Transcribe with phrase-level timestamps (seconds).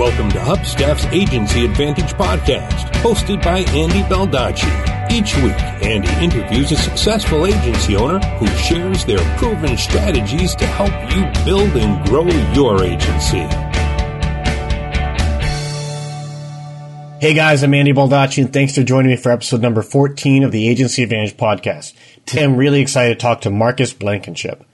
[0.00, 5.10] Welcome to Hubstaff's Agency Advantage podcast, hosted by Andy Baldacci.
[5.12, 5.52] Each week,
[5.84, 11.76] Andy interviews a successful agency owner who shares their proven strategies to help you build
[11.76, 13.46] and grow your agency.
[17.20, 20.50] Hey guys, I'm Andy Baldacci and thanks for joining me for episode number 14 of
[20.50, 21.92] the Agency Advantage podcast.
[22.24, 24.64] Today I'm really excited to talk to Marcus Blankenship.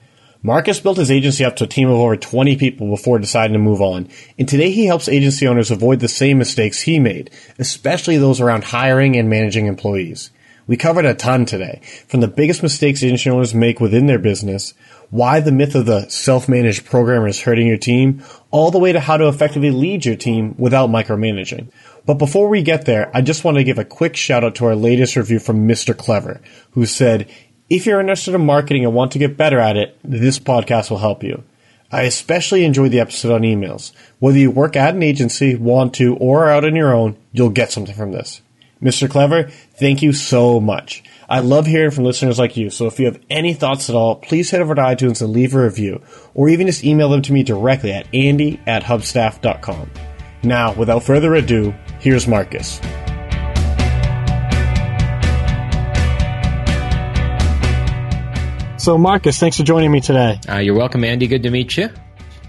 [0.43, 3.59] Marcus built his agency up to a team of over 20 people before deciding to
[3.59, 4.07] move on,
[4.37, 8.65] and today he helps agency owners avoid the same mistakes he made, especially those around
[8.65, 10.31] hiring and managing employees.
[10.67, 14.73] We covered a ton today, from the biggest mistakes agency owners make within their business,
[15.09, 18.99] why the myth of the self-managed programmer is hurting your team, all the way to
[18.99, 21.69] how to effectively lead your team without micromanaging.
[22.05, 24.65] But before we get there, I just want to give a quick shout out to
[24.65, 25.95] our latest review from Mr.
[25.95, 27.29] Clever, who said,
[27.69, 30.99] if you're interested in marketing and want to get better at it, this podcast will
[30.99, 31.43] help you.
[31.91, 33.91] I especially enjoy the episode on emails.
[34.19, 37.49] Whether you work at an agency, want to, or are out on your own, you'll
[37.49, 38.41] get something from this.
[38.81, 39.09] Mr.
[39.09, 41.03] Clever, thank you so much.
[41.29, 44.15] I love hearing from listeners like you, so if you have any thoughts at all,
[44.15, 46.01] please head over to iTunes and leave a review,
[46.33, 49.89] or even just email them to me directly at andy at hubstaff.com.
[50.43, 52.79] Now, without further ado, here's Marcus.
[58.87, 60.39] So, Marcus, thanks for joining me today.
[60.47, 61.27] Uh, you're welcome, Andy.
[61.27, 61.89] Good to meet you.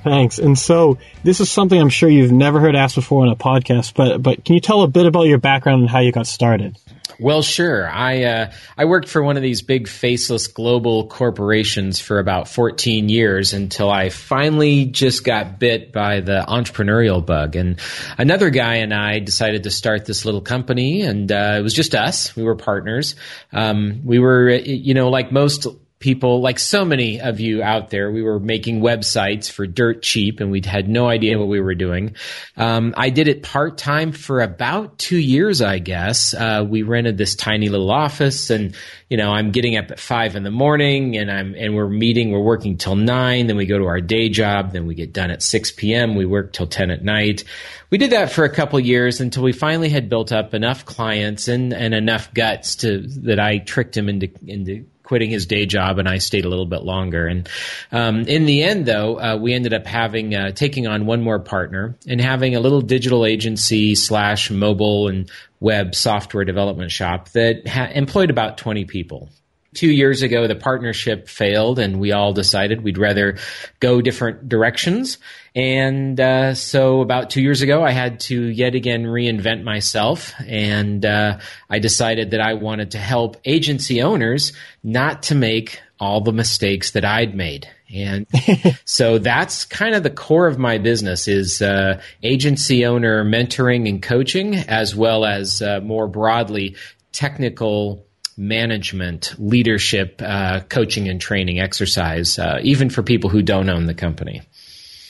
[0.05, 0.39] Thanks.
[0.39, 3.95] And so, this is something I'm sure you've never heard asked before on a podcast,
[3.95, 6.79] but but can you tell a bit about your background and how you got started?
[7.19, 7.91] Well, sure.
[7.91, 13.09] I uh, I worked for one of these big faceless global corporations for about 14
[13.09, 17.57] years until I finally just got bit by the entrepreneurial bug.
[17.57, 17.81] And
[18.17, 21.97] another guy and I decided to start this little company, and uh, it was just
[21.97, 22.37] us.
[22.37, 23.17] We were partners.
[23.53, 25.67] Um, we were, you know, like most
[25.99, 30.41] people, like so many of you out there, we were making websites for dirt cheap
[30.41, 32.15] and we had no idea what we were doing.
[32.57, 36.35] Um, I did it part time for about two years, I guess.
[36.35, 38.77] Uh, we rented this tiny little office and,
[39.09, 42.31] you know, I'm getting up at five in the morning and I'm, and we're meeting,
[42.31, 45.33] we're working till nine, then we go to our day job, then we get done
[45.33, 46.15] at 6 p.m.
[46.15, 47.43] We work till 10 at night.
[47.91, 51.49] We did that for a couple years until we finally had built up enough clients
[51.49, 55.99] and, and enough guts to, that I tricked him into, into quitting his day job,
[55.99, 57.27] and I stayed a little bit longer.
[57.27, 57.49] And
[57.91, 61.39] um, in the end, though, uh, we ended up having uh, taking on one more
[61.39, 65.31] partner and having a little digital agency slash mobile and
[65.61, 69.31] web software development shop that ha- employed about twenty people
[69.79, 73.39] two years ago, the partnership failed, and we all decided we'd rather
[73.79, 75.19] go different directions.
[75.55, 81.07] And uh, so, about two years ago, I had to yet again reinvent myself, and
[81.07, 81.39] uh,
[81.71, 84.53] I decided that I wanted to help agency owners
[84.83, 87.69] not to make all the mistakes that I'd made.
[87.95, 88.27] And
[88.85, 94.03] so that's kind of the core of my business is uh, agency owner mentoring and
[94.03, 96.75] coaching, as well as uh, more broadly
[97.13, 98.08] technical
[98.39, 103.95] management, leadership, uh, coaching and training exercise, uh, even for people who don't own the
[103.95, 104.43] company.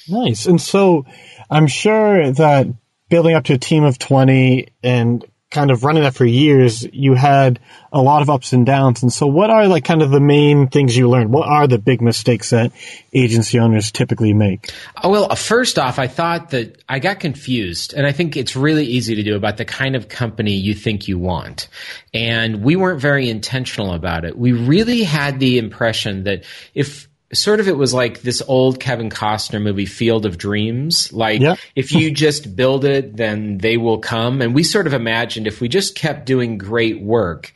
[0.09, 0.47] Nice.
[0.47, 1.05] And so
[1.51, 2.67] I'm sure that
[3.09, 7.15] building up to a team of 20 and kind of running that for years, you
[7.15, 7.59] had
[7.91, 9.03] a lot of ups and downs.
[9.03, 11.33] And so what are like kind of the main things you learned?
[11.33, 12.71] What are the big mistakes that
[13.15, 14.71] agency owners typically make?
[15.03, 18.85] Oh, well, first off, I thought that I got confused and I think it's really
[18.85, 21.69] easy to do about the kind of company you think you want.
[22.13, 24.37] And we weren't very intentional about it.
[24.37, 26.45] We really had the impression that
[26.75, 31.13] if sort of it was like this old Kevin Costner movie, Field of Dreams.
[31.13, 31.57] Like, yeah.
[31.75, 34.41] if you just build it, then they will come.
[34.41, 37.53] And we sort of imagined if we just kept doing great work,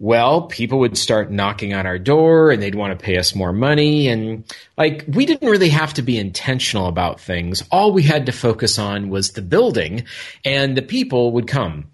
[0.00, 3.52] well, people would start knocking on our door and they'd want to pay us more
[3.52, 4.08] money.
[4.08, 4.44] And
[4.76, 7.64] like, we didn't really have to be intentional about things.
[7.72, 10.04] All we had to focus on was the building
[10.44, 11.90] and the people would come.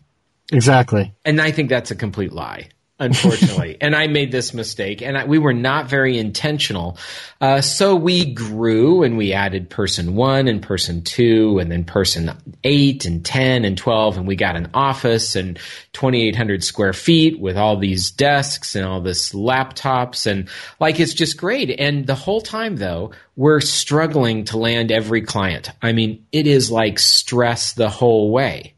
[0.52, 1.14] Exactly.
[1.24, 2.68] And I think that's a complete lie
[2.98, 3.76] unfortunately.
[3.80, 6.98] and I made this mistake, and I, we were not very intentional.
[7.40, 12.30] Uh, so we grew and we added person one and person two, and then person
[12.62, 15.58] eight and 10 and 12, and we got an office and
[15.92, 20.48] 2,800 square feet with all these desks and all this laptops, and
[20.80, 21.70] like it's just great.
[21.78, 25.70] And the whole time, though, we're struggling to land every client.
[25.82, 28.73] I mean, it is like stress the whole way.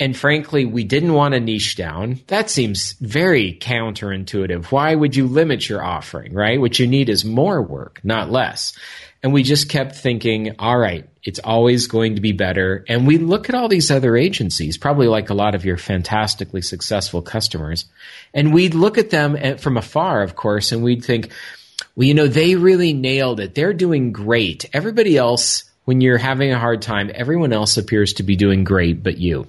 [0.00, 2.20] And frankly, we didn't want to niche down.
[2.28, 4.66] That seems very counterintuitive.
[4.66, 6.60] Why would you limit your offering, right?
[6.60, 8.78] What you need is more work, not less.
[9.24, 12.84] And we just kept thinking, all right, it's always going to be better.
[12.88, 16.62] And we look at all these other agencies, probably like a lot of your fantastically
[16.62, 17.86] successful customers,
[18.32, 21.32] and we'd look at them from afar, of course, and we'd think,
[21.96, 23.56] well, you know, they really nailed it.
[23.56, 24.70] They're doing great.
[24.72, 29.02] Everybody else when you're having a hard time, everyone else appears to be doing great
[29.02, 29.46] but you.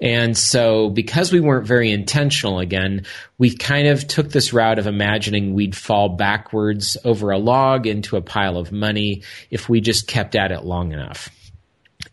[0.00, 3.04] And so because we weren't very intentional again,
[3.36, 8.16] we kind of took this route of imagining we'd fall backwards over a log into
[8.16, 11.30] a pile of money if we just kept at it long enough.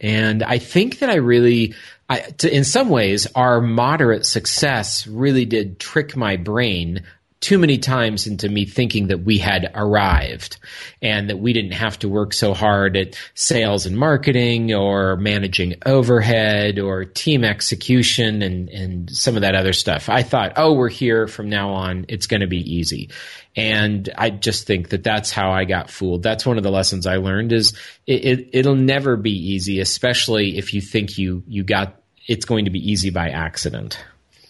[0.02, 1.76] And I think that I really,
[2.10, 7.04] I, to, in some ways, our moderate success really did trick my brain
[7.42, 10.58] too many times into me thinking that we had arrived
[11.02, 15.76] and that we didn't have to work so hard at sales and marketing or managing
[15.86, 20.10] overhead or team execution and, and some of that other stuff.
[20.10, 22.06] I thought, oh, we're here from now on.
[22.10, 23.10] It's going to be easy.
[23.56, 26.24] And I just think that that's how I got fooled.
[26.24, 27.74] That's one of the lessons I learned is
[28.06, 32.66] it, it, will never be easy, especially if you think you, you got, it's going
[32.66, 34.04] to be easy by accident.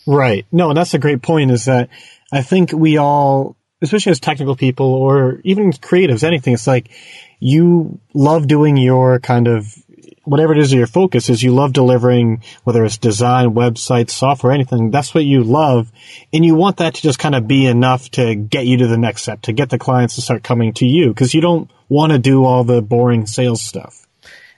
[0.08, 0.46] Right.
[0.52, 1.90] No, and that's a great point is that
[2.32, 6.90] I think we all, especially as technical people or even creatives, anything, it's like
[7.40, 9.74] you love doing your kind of
[10.26, 14.92] whatever it is your focus is, you love delivering, whether it's design, websites, software, anything,
[14.92, 15.92] that's what you love.
[16.32, 18.98] And you want that to just kind of be enough to get you to the
[18.98, 22.12] next step, to get the clients to start coming to you, because you don't want
[22.12, 24.06] to do all the boring sales stuff.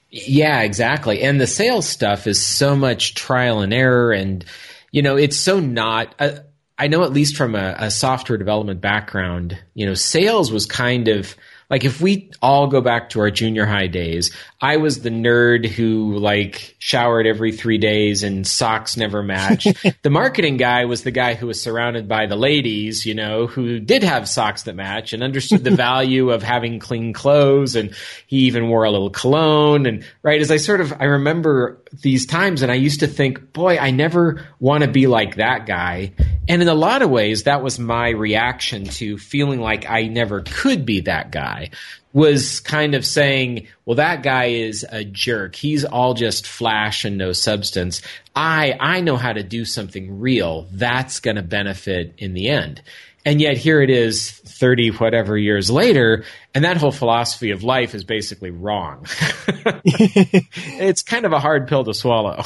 [0.10, 1.22] Yeah, exactly.
[1.22, 4.12] And the sales stuff is so much trial and error.
[4.12, 4.44] And,
[4.92, 6.14] you know, it's so not.
[6.20, 6.40] Uh,
[6.78, 11.08] I know at least from a, a software development background, you know, sales was kind
[11.08, 11.36] of
[11.72, 14.30] like if we all go back to our junior high days,
[14.60, 19.68] I was the nerd who like showered every three days and socks never matched.
[20.02, 23.80] the marketing guy was the guy who was surrounded by the ladies, you know, who
[23.80, 27.78] did have socks that match and understood the value of having clean clothes.
[27.78, 27.96] And
[28.28, 29.86] he even wore a little cologne.
[29.86, 33.54] And right as I sort of, I remember these times and I used to think,
[33.54, 36.12] boy, I never want to be like that guy.
[36.48, 40.42] And in a lot of ways, that was my reaction to feeling like I never
[40.42, 41.70] could be that guy
[42.14, 45.56] was kind of saying, well, that guy is a jerk.
[45.56, 48.02] He's all just flash and no substance.
[48.36, 50.68] I, I know how to do something real.
[50.72, 52.82] That's going to benefit in the end.
[53.24, 57.94] And yet here it is 30 whatever years later, and that whole philosophy of life
[57.94, 59.06] is basically wrong.
[59.48, 62.44] it's kind of a hard pill to swallow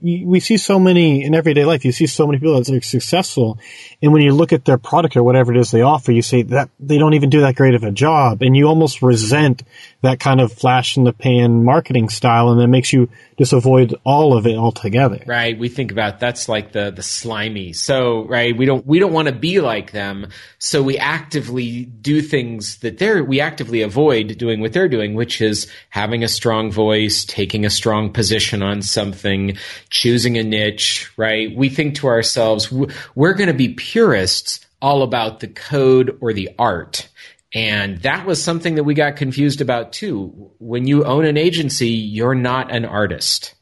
[0.00, 1.84] we see so many in everyday life.
[1.84, 3.58] You see so many people that are successful,
[4.02, 6.42] and when you look at their product or whatever it is they offer, you say
[6.42, 9.62] that they don't even do that great of a job, and you almost resent
[10.02, 13.08] that kind of flash in the pan marketing style, and that makes you
[13.38, 15.22] just avoid all of it altogether.
[15.26, 15.58] Right.
[15.58, 17.72] We think about that's like the the slimy.
[17.72, 20.28] So right, we don't we don't want to be like them,
[20.58, 25.40] so we actively do things that they're we actively avoid doing what they're doing, which
[25.40, 29.56] is having a strong voice, taking a strong position on something
[29.90, 31.54] choosing a niche, right?
[31.56, 32.72] We think to ourselves,
[33.14, 37.08] we're going to be purists all about the code or the art.
[37.54, 40.50] And that was something that we got confused about too.
[40.58, 43.54] When you own an agency, you're not an artist.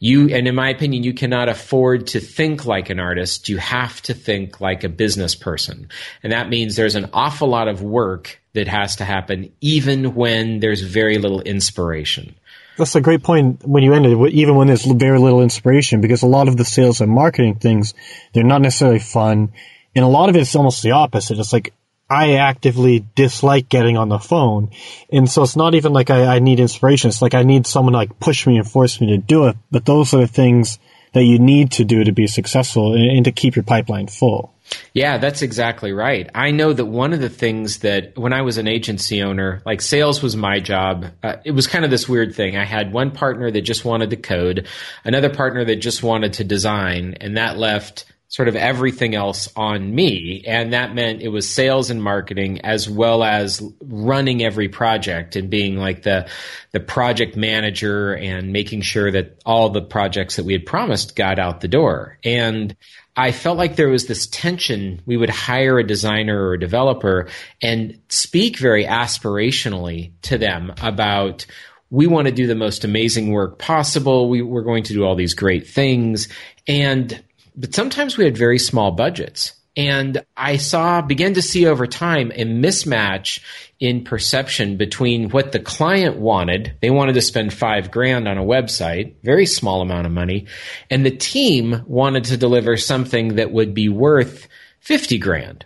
[0.00, 3.48] You, and in my opinion, you cannot afford to think like an artist.
[3.48, 5.88] You have to think like a business person.
[6.22, 10.60] And that means there's an awful lot of work that has to happen even when
[10.60, 12.34] there's very little inspiration.
[12.78, 16.22] That's a great point when you ended, it, even when there's very little inspiration, because
[16.22, 17.92] a lot of the sales and marketing things,
[18.32, 19.52] they're not necessarily fun.
[19.94, 21.38] And a lot of it's almost the opposite.
[21.38, 21.74] It's like,
[22.10, 24.70] I actively dislike getting on the phone.
[25.12, 27.08] And so it's not even like I, I need inspiration.
[27.08, 29.56] It's like I need someone to like push me and force me to do it.
[29.70, 30.78] But those are the things
[31.12, 34.54] that you need to do to be successful and, and to keep your pipeline full.
[34.92, 36.28] Yeah, that's exactly right.
[36.34, 39.80] I know that one of the things that when I was an agency owner, like
[39.80, 41.06] sales was my job.
[41.22, 42.56] Uh, it was kind of this weird thing.
[42.56, 44.66] I had one partner that just wanted to code,
[45.04, 49.94] another partner that just wanted to design, and that left sort of everything else on
[49.94, 50.44] me.
[50.46, 55.48] And that meant it was sales and marketing as well as running every project and
[55.48, 56.28] being like the,
[56.72, 61.38] the project manager and making sure that all the projects that we had promised got
[61.38, 62.18] out the door.
[62.22, 62.76] And
[63.16, 65.00] I felt like there was this tension.
[65.06, 67.28] We would hire a designer or a developer
[67.62, 71.46] and speak very aspirationally to them about
[71.90, 74.28] we want to do the most amazing work possible.
[74.28, 76.28] We, we're going to do all these great things.
[76.66, 77.22] And,
[77.58, 79.52] but sometimes we had very small budgets.
[79.76, 83.40] And I saw, began to see over time a mismatch
[83.78, 86.76] in perception between what the client wanted.
[86.80, 90.46] They wanted to spend five grand on a website, very small amount of money,
[90.90, 94.48] and the team wanted to deliver something that would be worth
[94.80, 95.64] 50 grand.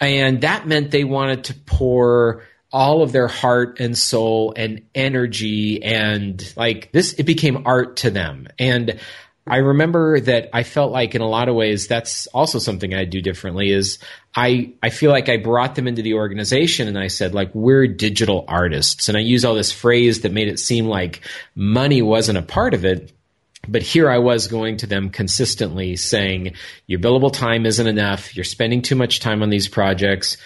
[0.00, 2.42] And that meant they wanted to pour
[2.72, 8.10] all of their heart and soul and energy and like this, it became art to
[8.10, 8.48] them.
[8.58, 8.98] And
[9.48, 13.04] I remember that I felt like in a lot of ways that's also something I
[13.04, 13.98] do differently is
[14.34, 17.86] I, I feel like I brought them into the organization and I said like we're
[17.86, 21.20] digital artists and I use all this phrase that made it seem like
[21.54, 23.12] money wasn't a part of it.
[23.68, 26.54] But here I was going to them consistently saying
[26.86, 28.36] your billable time isn't enough.
[28.36, 30.36] You're spending too much time on these projects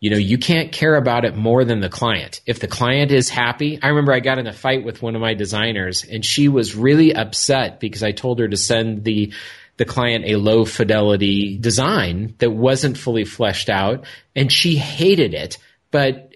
[0.00, 2.40] you know, you can't care about it more than the client.
[2.46, 5.20] If the client is happy, I remember I got in a fight with one of
[5.20, 9.32] my designers and she was really upset because I told her to send the
[9.76, 15.58] the client a low fidelity design that wasn't fully fleshed out and she hated it,
[15.92, 16.32] but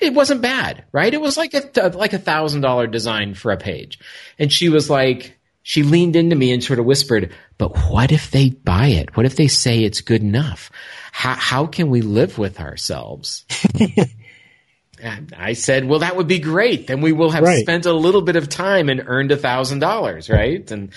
[0.00, 1.12] it wasn't bad, right?
[1.12, 3.98] It was like a like a thousand dollar design for a page.
[4.38, 8.30] And she was like, she leaned into me and sort of whispered, but what if
[8.30, 9.16] they buy it?
[9.16, 10.70] What if they say it's good enough?
[11.12, 13.44] How, how can we live with ourselves?
[15.00, 16.88] and I said, well, that would be great.
[16.88, 17.62] Then we will have right.
[17.62, 20.68] spent a little bit of time and earned a thousand dollars, right?
[20.70, 20.92] And,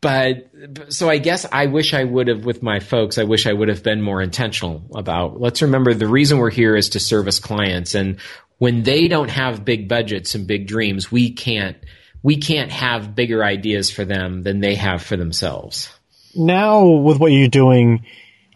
[0.00, 0.50] but
[0.88, 3.18] so I guess I wish I would have with my folks.
[3.18, 5.40] I wish I would have been more intentional about.
[5.40, 8.18] Let's remember the reason we're here is to service clients, and
[8.58, 11.76] when they don't have big budgets and big dreams, we can't
[12.26, 15.88] we can't have bigger ideas for them than they have for themselves.
[16.34, 18.04] Now, with what you're doing,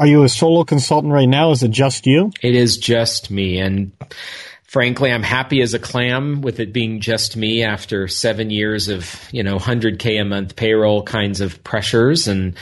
[0.00, 1.52] are you a solo consultant right now?
[1.52, 2.32] Is it just you?
[2.42, 3.60] It is just me.
[3.60, 3.92] And
[4.64, 9.28] frankly, I'm happy as a clam with it being just me after seven years of,
[9.30, 12.26] you know, 100K a month payroll kinds of pressures.
[12.26, 12.56] And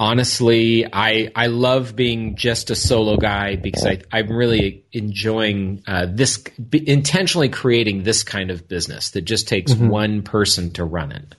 [0.00, 6.06] honestly, I I love being just a solo guy because I I'm really enjoying uh,
[6.10, 6.42] this
[6.72, 9.88] intentionally creating this kind of business that just takes mm-hmm.
[9.88, 11.36] one person to run it.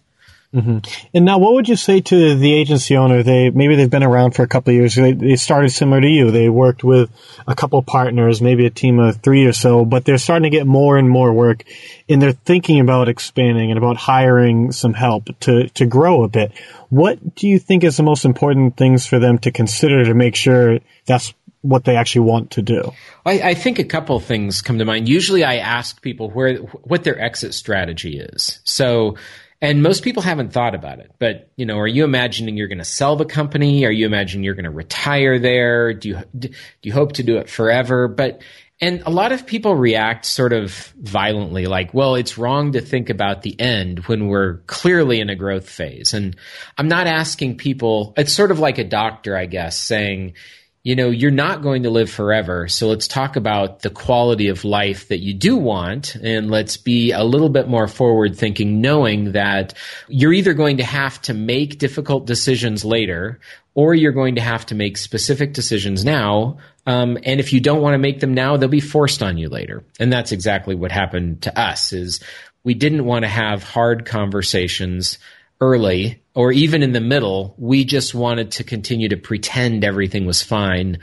[0.54, 0.80] Mm-hmm.
[1.14, 3.24] And now, what would you say to the agency owner?
[3.24, 4.96] They maybe they've been around for a couple of years.
[4.96, 6.30] They, they started similar to you.
[6.30, 7.10] They worked with
[7.48, 10.68] a couple partners, maybe a team of three or so, but they're starting to get
[10.68, 11.64] more and more work,
[12.10, 16.52] and they're thinking about expanding and about hiring some help to to grow a bit.
[16.90, 20.36] What do you think is the most important things for them to consider to make
[20.36, 22.92] sure that's what they actually want to do?
[23.26, 25.08] I, I think a couple things come to mind.
[25.08, 28.60] Usually, I ask people where what their exit strategy is.
[28.64, 29.16] So
[29.62, 31.12] and most people haven't thought about it.
[31.20, 33.86] But, you know, are you imagining you're going to sell the company?
[33.86, 35.94] Are you imagining you're going to retire there?
[35.94, 36.50] Do you, do
[36.82, 38.08] you hope to do it forever?
[38.08, 38.42] But,
[38.80, 43.12] and a lot of people react sort of violently, like, well, it's wrong to think
[43.12, 46.16] about the end when we're clearly in a growth phase.
[46.16, 46.36] And
[46.76, 50.34] I'm not asking people, it's sort of like a doctor, I guess, saying,
[50.84, 52.68] you know, you're not going to live forever.
[52.68, 56.16] So let's talk about the quality of life that you do want.
[56.16, 59.76] And let's be a little bit more forward thinking, knowing that
[60.08, 63.40] you're either going to have to make difficult decisions later
[63.76, 66.58] or you're going to have to make specific decisions now.
[66.88, 69.50] Um, and if you don't want to make them now, they'll be forced on you
[69.50, 69.84] later.
[70.00, 72.22] And that's exactly what happened to us is
[72.64, 75.20] we didn't want to have hard conversations
[75.62, 77.56] early or even in the middle.
[77.58, 80.98] We just wanted to continue to pretend everything was fine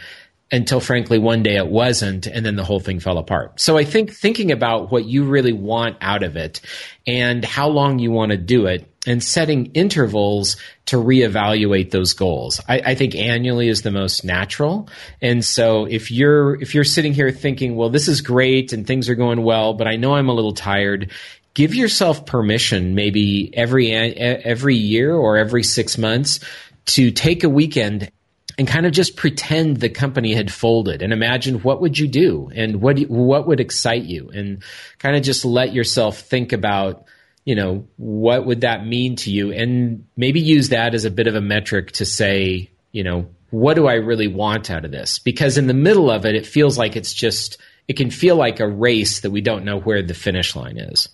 [0.50, 3.60] until frankly one day it wasn't and then the whole thing fell apart.
[3.60, 6.60] So I think thinking about what you really want out of it
[7.06, 12.60] and how long you want to do it and setting intervals to reevaluate those goals.
[12.68, 14.88] I, I, think annually is the most natural.
[15.22, 19.08] And so if you're if you're sitting here thinking, well, this is great and things
[19.08, 21.10] are going well, but I know I'm a little tired,
[21.58, 26.38] give yourself permission maybe every every year or every 6 months
[26.86, 28.12] to take a weekend
[28.56, 32.48] and kind of just pretend the company had folded and imagine what would you do
[32.54, 34.62] and what what would excite you and
[35.00, 37.06] kind of just let yourself think about
[37.44, 41.26] you know what would that mean to you and maybe use that as a bit
[41.26, 45.18] of a metric to say you know what do I really want out of this
[45.18, 48.60] because in the middle of it it feels like it's just it can feel like
[48.60, 51.08] a race that we don't know where the finish line is.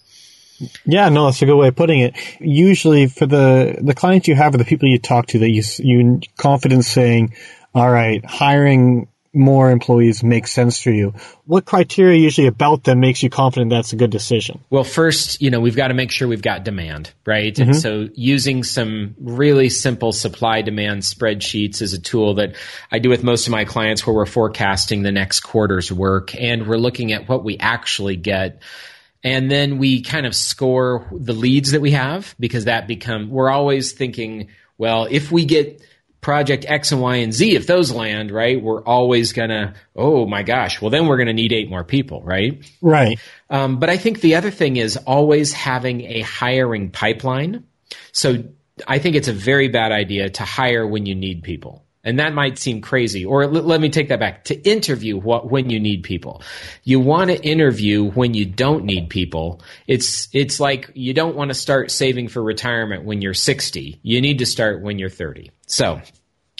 [0.84, 2.14] Yeah, no, that's a good way of putting it.
[2.40, 5.62] Usually, for the the clients you have or the people you talk to, that you
[5.78, 7.34] you confident saying,
[7.74, 11.12] "All right, hiring more employees makes sense for you."
[11.46, 14.60] What criteria usually about them makes you confident that's a good decision?
[14.70, 17.52] Well, first, you know, we've got to make sure we've got demand, right?
[17.52, 17.70] Mm-hmm.
[17.70, 22.54] And so, using some really simple supply demand spreadsheets is a tool that
[22.92, 26.68] I do with most of my clients, where we're forecasting the next quarter's work and
[26.68, 28.62] we're looking at what we actually get
[29.24, 33.50] and then we kind of score the leads that we have because that become we're
[33.50, 35.82] always thinking well if we get
[36.20, 40.42] project x and y and z if those land right we're always gonna oh my
[40.42, 42.70] gosh well then we're gonna need eight more people right?
[42.80, 43.18] Right.
[43.50, 47.64] Um, but i think the other thing is always having a hiring pipeline.
[48.12, 48.44] So
[48.86, 52.34] i think it's a very bad idea to hire when you need people And that
[52.34, 53.24] might seem crazy.
[53.24, 54.44] Or l- let me take that back.
[54.44, 56.42] To interview what, when you need people.
[56.82, 59.62] You want to interview when you don't need people.
[59.86, 64.00] It's, it's like you don't want to start saving for retirement when you're 60.
[64.02, 65.50] You need to start when you're 30.
[65.66, 66.00] So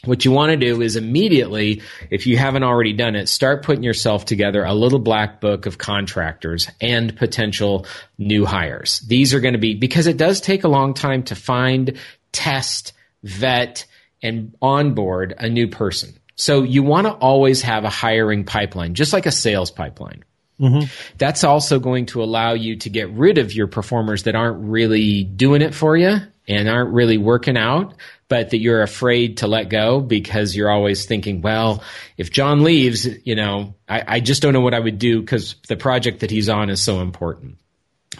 [0.07, 3.83] what you want to do is immediately, if you haven't already done it, start putting
[3.83, 7.87] yourself together a little black book of contractors and potential
[8.19, 9.01] new hires.
[9.01, 11.99] These are going to be, because it does take a long time to find,
[12.33, 13.87] test, vet,
[14.25, 16.19] and onboard a new person.
[16.37, 20.25] So you want to always have a hiring pipeline, just like a sales pipeline.
[20.59, 20.87] Mm-hmm.
[21.19, 25.23] That's also going to allow you to get rid of your performers that aren't really
[25.25, 26.17] doing it for you
[26.47, 27.95] and aren't really working out
[28.29, 31.83] but that you're afraid to let go because you're always thinking, well,
[32.17, 35.57] if John leaves, you know, I, I just don't know what I would do because
[35.69, 37.59] the project that he's on is so important.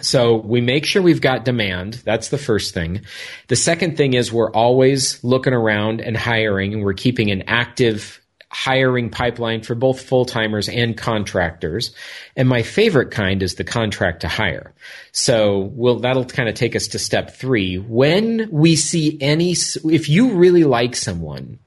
[0.01, 1.95] So we make sure we've got demand.
[2.05, 3.03] That's the first thing.
[3.49, 8.21] The second thing is we're always looking around and hiring and we're keeping an active
[8.55, 11.93] hiring pipeline for both full timers and contractors.
[12.37, 14.73] And my favorite kind is the contract to hire.
[15.11, 17.79] So we'll, that'll kind of take us to step three.
[17.79, 21.59] When we see any, if you really like someone,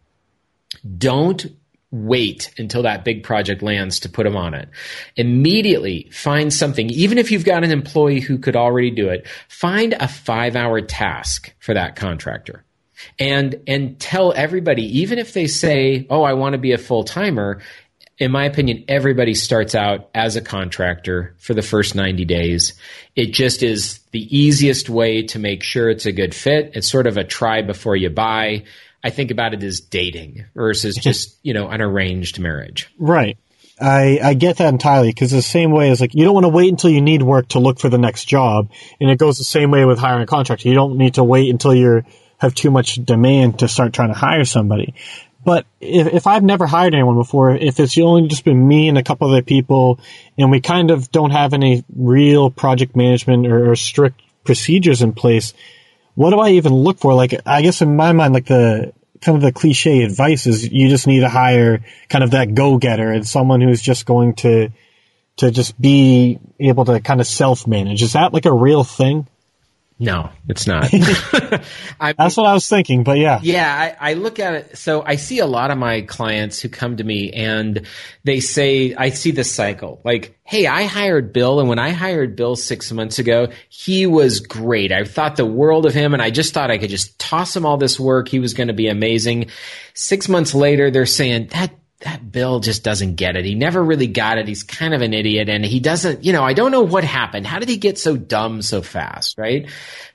[0.97, 1.45] don't
[1.91, 4.69] wait until that big project lands to put them on it.
[5.15, 9.93] Immediately find something, even if you've got an employee who could already do it, find
[9.93, 12.65] a five hour task for that contractor.
[13.19, 17.61] And and tell everybody even if they say oh i want to be a full-timer
[18.17, 22.73] in my opinion everybody starts out as a contractor for the first 90 days.
[23.15, 26.71] It just is the easiest way to make sure it's a good fit.
[26.73, 28.63] It's sort of a try before you buy
[29.03, 33.37] i think about it as dating versus just you know an arranged marriage right
[33.79, 36.49] I, I get that entirely because the same way as like you don't want to
[36.49, 39.43] wait until you need work to look for the next job, and it goes the
[39.43, 40.67] same way with hiring a contractor.
[40.67, 42.03] You don't need to wait until you're
[42.37, 44.93] have too much demand to start trying to hire somebody.
[45.43, 48.97] But if, if I've never hired anyone before, if it's only just been me and
[48.97, 49.99] a couple other people,
[50.37, 55.13] and we kind of don't have any real project management or, or strict procedures in
[55.13, 55.53] place,
[56.17, 57.13] what do I even look for?
[57.13, 60.89] Like, I guess in my mind, like the kind of the cliche advice is you
[60.89, 64.69] just need to hire kind of that go-getter and someone who's just going to
[65.37, 68.01] to just be able to kind of self-manage.
[68.01, 69.27] Is that like a real thing?
[69.99, 70.89] No, it's not.
[71.99, 73.39] I, That's what I was thinking, but yeah.
[73.41, 74.77] Yeah, I, I, look at it.
[74.77, 77.87] So I see a lot of my clients who come to me and
[78.23, 79.99] they say, I see this cycle.
[80.03, 84.39] Like, hey, I hired Bill, and when I hired Bill six months ago, he was
[84.39, 84.91] great.
[84.91, 87.65] I thought the world of him, and I just thought I could just toss him
[87.65, 88.29] all this work.
[88.29, 89.47] He was going to be amazing.
[89.95, 93.45] Six months later, they're saying, that that Bill just doesn't get it.
[93.45, 94.47] He never really got it.
[94.47, 97.47] He's kind of an idiot and he doesn't, you know, I don't know what happened.
[97.47, 99.37] How did he get so dumb so fast?
[99.37, 99.67] Right.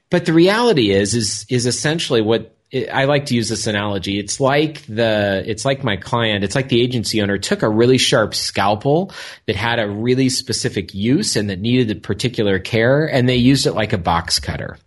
[0.09, 4.19] But the reality is, is, is essentially what I like to use this analogy.
[4.19, 7.99] It's like the, it's like my client, it's like the agency owner took a really
[7.99, 9.13] sharp scalpel
[9.47, 13.67] that had a really specific use and that needed a particular care and they used
[13.67, 14.79] it like a box cutter.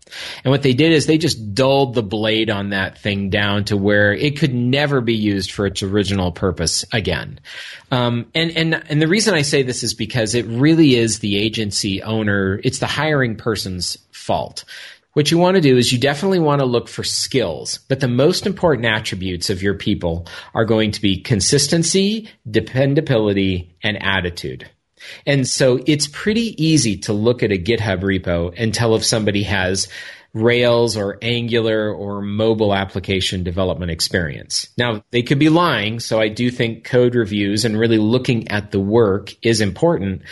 [0.43, 3.77] And what they did is they just dulled the blade on that thing down to
[3.77, 7.39] where it could never be used for its original purpose again.
[7.91, 11.37] Um, and, and, and the reason I say this is because it really is the
[11.37, 14.63] agency owner, it's the hiring person's fault.
[15.15, 18.07] What you want to do is you definitely want to look for skills, but the
[18.09, 24.69] most important attributes of your people are going to be consistency, dependability, and attitude.
[25.25, 29.43] And so it's pretty easy to look at a GitHub repo and tell if somebody
[29.43, 29.87] has
[30.35, 34.67] Rails or Angular or mobile application development experience.
[34.77, 38.71] Now, they could be lying, so I do think code reviews and really looking at
[38.71, 40.23] the work is important.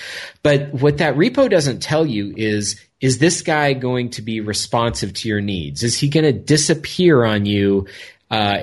[0.44, 5.14] But what that repo doesn't tell you is is this guy going to be responsive
[5.14, 5.84] to your needs?
[5.84, 7.88] Is he going to disappear on you
[8.30, 8.58] uh,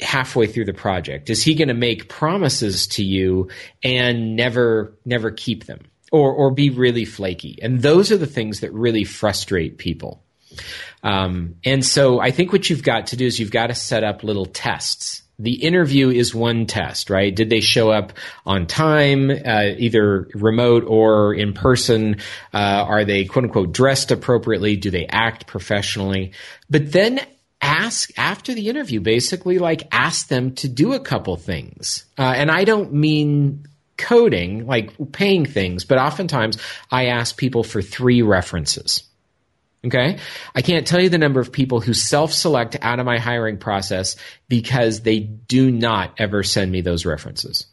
[0.00, 1.30] halfway through the project?
[1.30, 3.48] Is he going to make promises to you
[3.82, 5.80] and never never keep them,
[6.12, 7.58] or or be really flaky?
[7.62, 10.23] And those are the things that really frustrate people.
[11.02, 14.04] Um, and so I think what you've got to do is you've got to set
[14.04, 17.34] up little tests the interview is one test, right?
[17.34, 18.12] Did they show up
[18.46, 22.18] on time, uh, either remote or in person?
[22.52, 24.76] Uh, are they quote unquote dressed appropriately?
[24.76, 26.32] Do they act professionally?
[26.70, 27.20] But then
[27.60, 32.04] ask after the interview, basically like ask them to do a couple things.
[32.16, 36.58] Uh, and I don't mean coding, like paying things, but oftentimes
[36.90, 39.02] I ask people for three references.
[39.84, 40.18] Okay.
[40.54, 43.58] I can't tell you the number of people who self select out of my hiring
[43.58, 44.16] process
[44.48, 47.66] because they do not ever send me those references.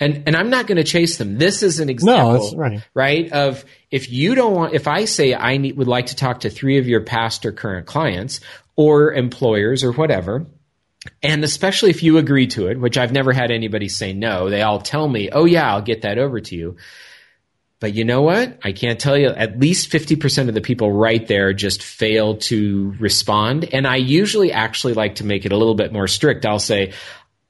[0.00, 1.38] And, and I'm not going to chase them.
[1.38, 2.80] This is an example, no, right.
[2.94, 3.32] right?
[3.32, 6.50] Of if you don't want, if I say I need, would like to talk to
[6.50, 8.40] three of your past or current clients
[8.76, 10.46] or employers or whatever,
[11.22, 14.62] And especially if you agree to it, which I've never had anybody say no, they
[14.62, 16.76] all tell me, oh yeah, I'll get that over to you.
[17.80, 18.58] But you know what?
[18.64, 22.94] I can't tell you, at least 50% of the people right there just fail to
[22.98, 23.72] respond.
[23.72, 26.44] And I usually actually like to make it a little bit more strict.
[26.44, 26.92] I'll say,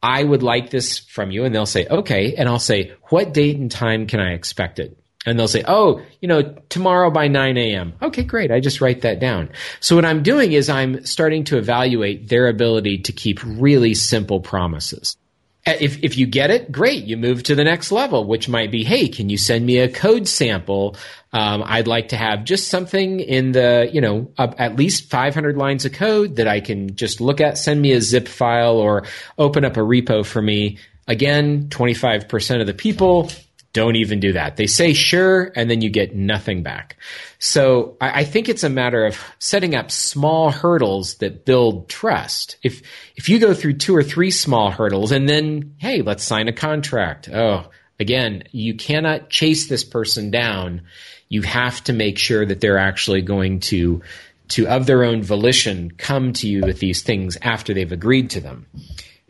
[0.03, 1.45] I would like this from you.
[1.45, 2.35] And they'll say, okay.
[2.37, 4.99] And I'll say, what date and time can I expect it?
[5.25, 7.95] And they'll say, oh, you know, tomorrow by 9 a.m.
[8.01, 8.51] Okay, great.
[8.51, 9.51] I just write that down.
[9.81, 14.41] So what I'm doing is I'm starting to evaluate their ability to keep really simple
[14.41, 15.17] promises.
[15.67, 17.05] Uh, if, if you get it, great.
[17.05, 19.89] You move to the next level, which might be, hey, can you send me a
[19.89, 20.97] code sample?
[21.33, 25.57] Um, I'd like to have just something in the, you know, uh, at least 500
[25.57, 29.05] lines of code that I can just look at, send me a zip file or
[29.37, 30.79] open up a repo for me.
[31.07, 33.31] Again, 25% of the people
[33.79, 34.57] don't even do that.
[34.57, 36.97] They say sure, and then you get nothing back.
[37.39, 42.57] So I, I, think it's a matter of setting up small hurdles that build trust.
[42.65, 42.83] If
[43.15, 46.53] if you go through two or three small hurdles and then hey, let's sign a
[46.53, 47.29] contract.
[47.29, 50.83] Oh, again, you cannot chase this person down.
[51.29, 54.03] You have to make sure that they're actually going to
[54.49, 58.41] to of their own volition come to you with these things after they've agreed to
[58.41, 58.67] them.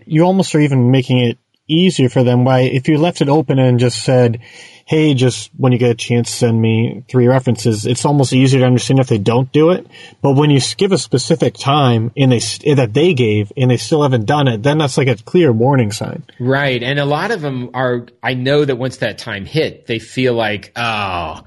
[0.07, 2.45] You almost are even making it easier for them.
[2.45, 4.41] Why, if you left it open and just said,
[4.89, 8.67] hey, just when you get a chance, send me three references, it's almost easier to
[8.67, 9.87] understand if they don't do it.
[10.23, 12.39] But when you give a specific time and they,
[12.75, 15.93] that they gave and they still haven't done it, then that's like a clear warning
[15.93, 16.25] sign.
[16.41, 16.83] Right.
[16.83, 20.33] And a lot of them are, I know that once that time hit, they feel
[20.33, 21.43] like, oh,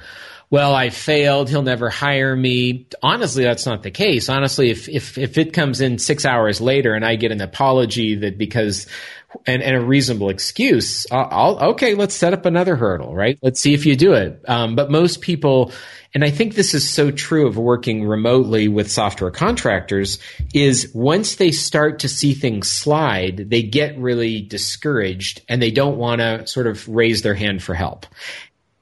[0.52, 1.50] well, I failed.
[1.50, 2.86] He'll never hire me.
[3.02, 4.28] Honestly, that's not the case.
[4.28, 8.16] Honestly, if, if, if it comes in six hours later and I get an apology
[8.16, 8.86] that because
[9.46, 13.40] and, and a reasonable excuse, I'll, I'll, okay, let's set up another hurdle, right?
[13.42, 14.44] Let's see if you do it.
[14.46, 15.72] Um, but most people,
[16.14, 20.20] and I think this is so true of working remotely with software contractors,
[20.54, 25.98] is once they start to see things slide, they get really discouraged and they don't
[25.98, 28.06] want to sort of raise their hand for help.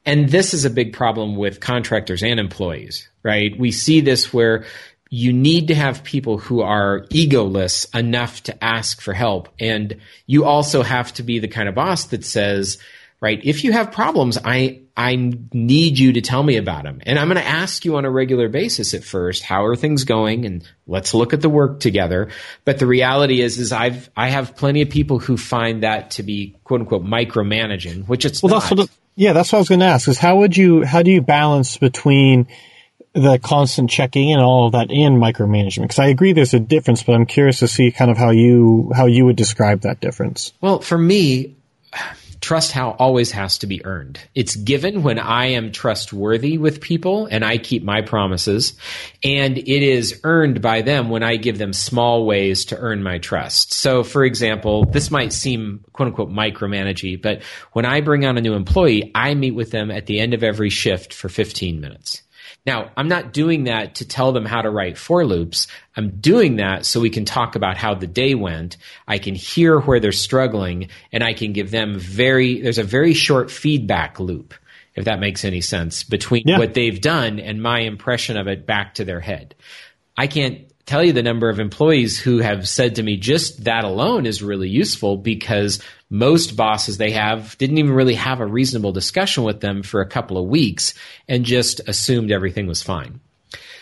[0.09, 3.55] And this is a big problem with contractors and employees, right?
[3.59, 4.65] We see this where
[5.11, 9.49] you need to have people who are egoless enough to ask for help.
[9.59, 12.79] And you also have to be the kind of boss that says,
[13.21, 17.01] right, if you have problems, I, I need you to tell me about them.
[17.05, 20.05] And I'm going to ask you on a regular basis at first, how are things
[20.05, 20.43] going?
[20.43, 22.29] And let's look at the work together.
[22.65, 26.23] But the reality is, is I've, I have plenty of people who find that to
[26.23, 28.61] be quote unquote micromanaging, which it's well, not.
[28.63, 28.89] That's what,
[29.19, 31.21] yeah, that's what I was going to ask is how would you, how do you
[31.21, 32.47] balance between
[33.11, 35.81] the constant checking and all of that and micromanagement?
[35.81, 38.93] Because I agree there's a difference, but I'm curious to see kind of how you
[38.95, 40.53] how you would describe that difference.
[40.61, 41.57] Well, for me,
[42.49, 44.19] trust how always has to be earned.
[44.33, 48.73] It's given when I am trustworthy with people and I keep my promises,
[49.23, 53.19] and it is earned by them when I give them small ways to earn my
[53.19, 53.73] trust.
[53.75, 58.41] So, for example, this might seem quote unquote micromanaging, but when I bring on a
[58.41, 62.23] new employee, I meet with them at the end of every shift for 15 minutes.
[62.69, 65.65] Now, I'm not doing that to tell them how to write for loops.
[65.97, 68.77] I'm doing that so we can talk about how the day went.
[69.07, 73.15] I can hear where they're struggling and I can give them very, there's a very
[73.15, 74.53] short feedback loop,
[74.93, 76.59] if that makes any sense, between yeah.
[76.59, 79.55] what they've done and my impression of it back to their head.
[80.15, 83.83] I can't tell you the number of employees who have said to me just that
[83.83, 88.91] alone is really useful because most bosses they have didn't even really have a reasonable
[88.91, 90.93] discussion with them for a couple of weeks
[91.27, 93.19] and just assumed everything was fine.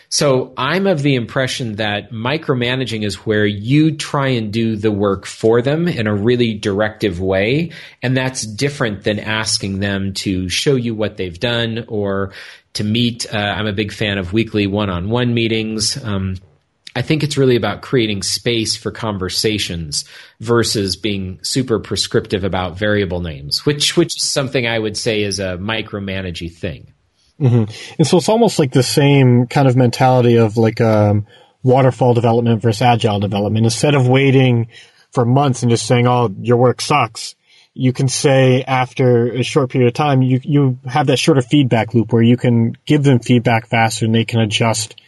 [0.10, 5.26] So I'm of the impression that micromanaging is where you try and do the work
[5.26, 7.72] for them in a really directive way.
[8.02, 12.32] And that's different than asking them to show you what they've done or
[12.74, 13.34] to meet.
[13.34, 16.02] Uh, I'm a big fan of weekly one on one meetings.
[16.02, 16.38] Um,
[16.98, 20.06] I think it's really about creating space for conversations
[20.40, 25.40] versus being super prescriptive about variable names, which which is something I would say is
[25.40, 26.94] a micromanaging thing.
[27.40, 27.72] Mm-hmm.
[28.00, 31.28] And so it's almost like the same kind of mentality of like um,
[31.62, 33.68] waterfall development versus agile development.
[33.68, 34.70] Instead of waiting
[35.12, 37.36] for months and just saying, "Oh, your work sucks,"
[37.76, 41.94] you can say after a short period of time, you you have that shorter feedback
[41.94, 45.00] loop where you can give them feedback faster and they can adjust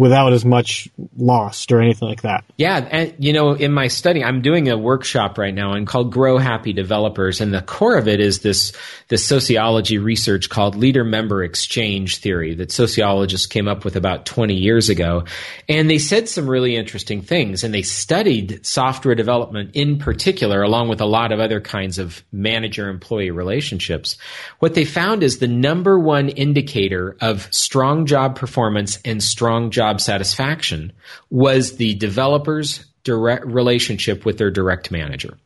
[0.00, 2.42] without as much lost or anything like that.
[2.56, 6.10] Yeah, and you know, in my study, I'm doing a workshop right now and called
[6.10, 8.72] Grow Happy Developers, and the core of it is this
[9.08, 14.54] this sociology research called leader member exchange theory that sociologists came up with about 20
[14.54, 15.24] years ago,
[15.68, 20.88] and they said some really interesting things, and they studied software development in particular, along
[20.88, 24.16] with a lot of other kinds of manager employee relationships.
[24.60, 29.89] What they found is the number one indicator of strong job performance and strong job
[29.90, 30.92] job satisfaction
[31.30, 35.36] was the developers direct relationship with their direct manager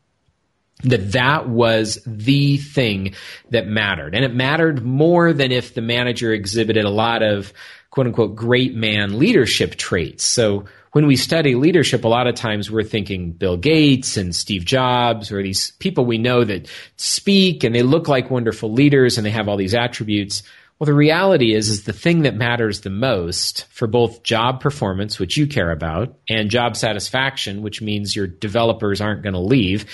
[0.83, 3.15] that that was the thing
[3.49, 4.13] that mattered.
[4.13, 7.53] And it mattered more than if the manager exhibited a lot of
[7.91, 10.25] quote unquote great man leadership traits.
[10.25, 14.65] So when we study leadership, a lot of times we're thinking Bill Gates and Steve
[14.65, 19.25] Jobs or these people we know that speak and they look like wonderful leaders and
[19.25, 20.43] they have all these attributes.
[20.79, 25.19] Well, the reality is, is the thing that matters the most for both job performance,
[25.19, 29.85] which you care about, and job satisfaction, which means your developers aren't going to leave,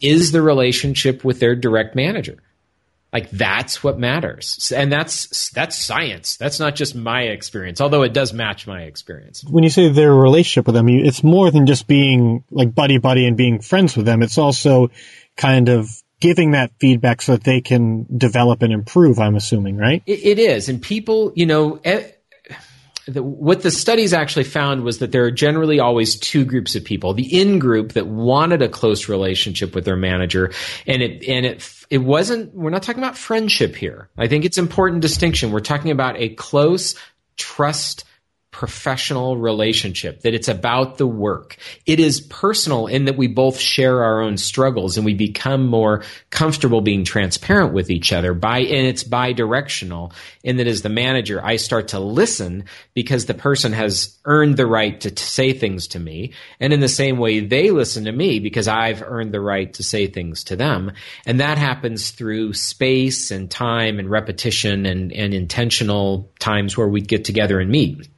[0.00, 2.42] is the relationship with their direct manager.
[3.12, 4.72] Like that's what matters.
[4.74, 6.36] And that's that's science.
[6.36, 9.44] That's not just my experience, although it does match my experience.
[9.48, 13.24] When you say their relationship with them, it's more than just being like buddy buddy
[13.26, 14.20] and being friends with them.
[14.20, 14.90] It's also
[15.36, 15.88] kind of
[16.24, 20.02] giving that feedback so that they can develop and improve, I'm assuming, right?
[20.06, 20.70] it, it is.
[20.70, 21.78] And people, you know,
[23.06, 26.82] the, what the studies actually found was that there are generally always two groups of
[26.82, 30.50] people: the in group that wanted a close relationship with their manager,
[30.86, 32.54] and it and it it wasn't.
[32.54, 34.08] We're not talking about friendship here.
[34.16, 35.52] I think it's important distinction.
[35.52, 36.94] We're talking about a close
[37.36, 38.06] trust
[38.54, 41.56] professional relationship, that it's about the work.
[41.86, 46.04] It is personal in that we both share our own struggles and we become more
[46.30, 50.12] comfortable being transparent with each other by, and it's bi-directional
[50.44, 54.66] in that as the manager, I start to listen because the person has earned the
[54.66, 56.32] right to, to say things to me.
[56.60, 59.82] And in the same way, they listen to me because I've earned the right to
[59.82, 60.92] say things to them.
[61.26, 67.00] And that happens through space and time and repetition and, and intentional times where we
[67.00, 68.08] get together and meet.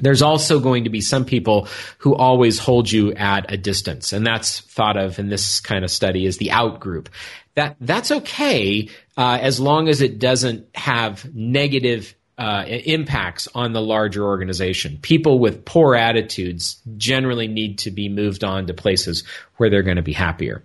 [0.00, 4.26] There's also going to be some people who always hold you at a distance, and
[4.26, 7.08] that's thought of in this kind of study as the out group.
[7.54, 13.80] That that's okay uh, as long as it doesn't have negative uh, impacts on the
[13.80, 14.98] larger organization.
[15.00, 19.22] People with poor attitudes generally need to be moved on to places
[19.56, 20.64] where they're going to be happier.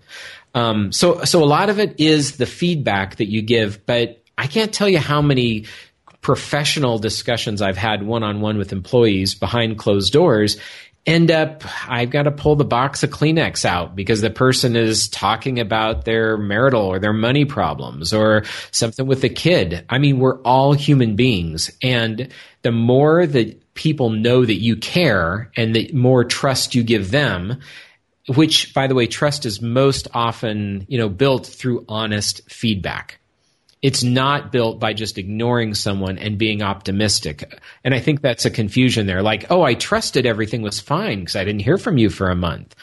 [0.56, 4.48] Um, so so a lot of it is the feedback that you give, but I
[4.48, 5.66] can't tell you how many
[6.22, 10.58] professional discussions I've had one on one with employees behind closed doors
[11.06, 15.08] end up I've got to pull the box of Kleenex out because the person is
[15.08, 19.86] talking about their marital or their money problems or something with the kid.
[19.90, 21.72] I mean, we're all human beings.
[21.82, 22.30] And
[22.62, 27.60] the more that people know that you care and the more trust you give them,
[28.36, 33.19] which by the way, trust is most often, you know, built through honest feedback.
[33.82, 37.60] It's not built by just ignoring someone and being optimistic.
[37.84, 39.22] And I think that's a confusion there.
[39.22, 42.36] Like, oh, I trusted everything was fine because I didn't hear from you for a
[42.36, 42.76] month.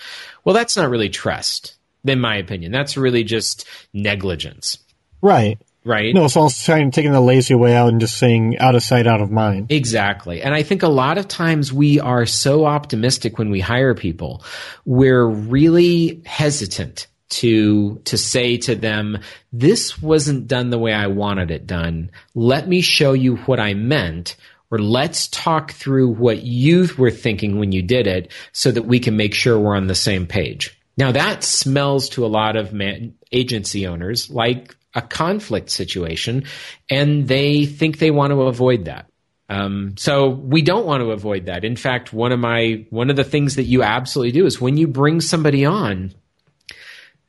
[0.44, 2.72] Well, that's not really trust, in my opinion.
[2.72, 4.78] That's really just negligence.
[5.20, 5.58] Right.
[5.84, 6.12] Right.
[6.14, 9.06] No, it's all trying taking the lazy way out and just saying out of sight,
[9.06, 9.70] out of mind.
[9.70, 10.42] Exactly.
[10.42, 14.42] And I think a lot of times we are so optimistic when we hire people.
[14.84, 19.18] We're really hesitant to to say to them
[19.52, 22.10] this wasn't done the way I wanted it done.
[22.34, 24.36] Let me show you what I meant
[24.70, 28.98] or let's talk through what you were thinking when you did it so that we
[29.00, 30.78] can make sure we're on the same page.
[30.96, 36.44] Now that smells to a lot of man, agency owners like a conflict situation
[36.88, 39.06] and they think they want to avoid that.
[39.48, 41.64] Um, so we don't want to avoid that.
[41.64, 44.76] In fact, one of my one of the things that you absolutely do is when
[44.76, 46.14] you bring somebody on,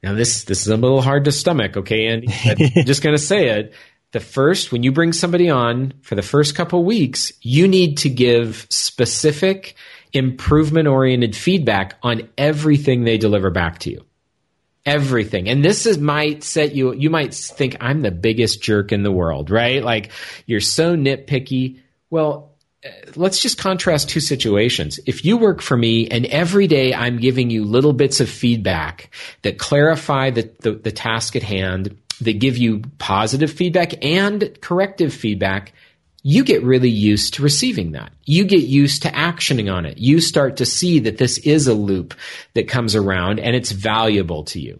[0.03, 2.27] now this this is a little hard to stomach, okay, Andy?
[2.45, 3.73] I'm just going to say it.
[4.11, 8.09] The first, when you bring somebody on for the first couple weeks, you need to
[8.09, 9.75] give specific
[10.13, 14.05] improvement oriented feedback on everything they deliver back to you.
[14.85, 15.49] Everything.
[15.49, 19.11] And this is might set you you might think I'm the biggest jerk in the
[19.11, 19.83] world, right?
[19.83, 20.11] Like
[20.45, 21.81] you're so nitpicky.
[22.09, 22.53] Well,
[22.85, 24.99] Uh, let's just contrast two situations.
[25.05, 29.13] If you work for me and every day I'm giving you little bits of feedback
[29.41, 35.13] that clarify the, the, the task at hand, that give you positive feedback and corrective
[35.13, 35.73] feedback,
[36.23, 38.11] you get really used to receiving that.
[38.25, 39.97] You get used to actioning on it.
[39.97, 42.13] You start to see that this is a loop
[42.53, 44.79] that comes around and it's valuable to you.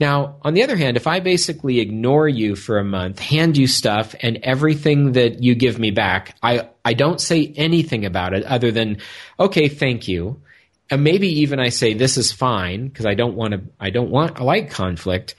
[0.00, 3.66] Now, on the other hand, if I basically ignore you for a month, hand you
[3.66, 8.44] stuff, and everything that you give me back, I, I don't say anything about it
[8.44, 8.98] other than,
[9.38, 10.40] okay, thank you.
[10.90, 14.10] And maybe even I say this is fine because I don't want to, I don't
[14.10, 15.34] want, I like conflict,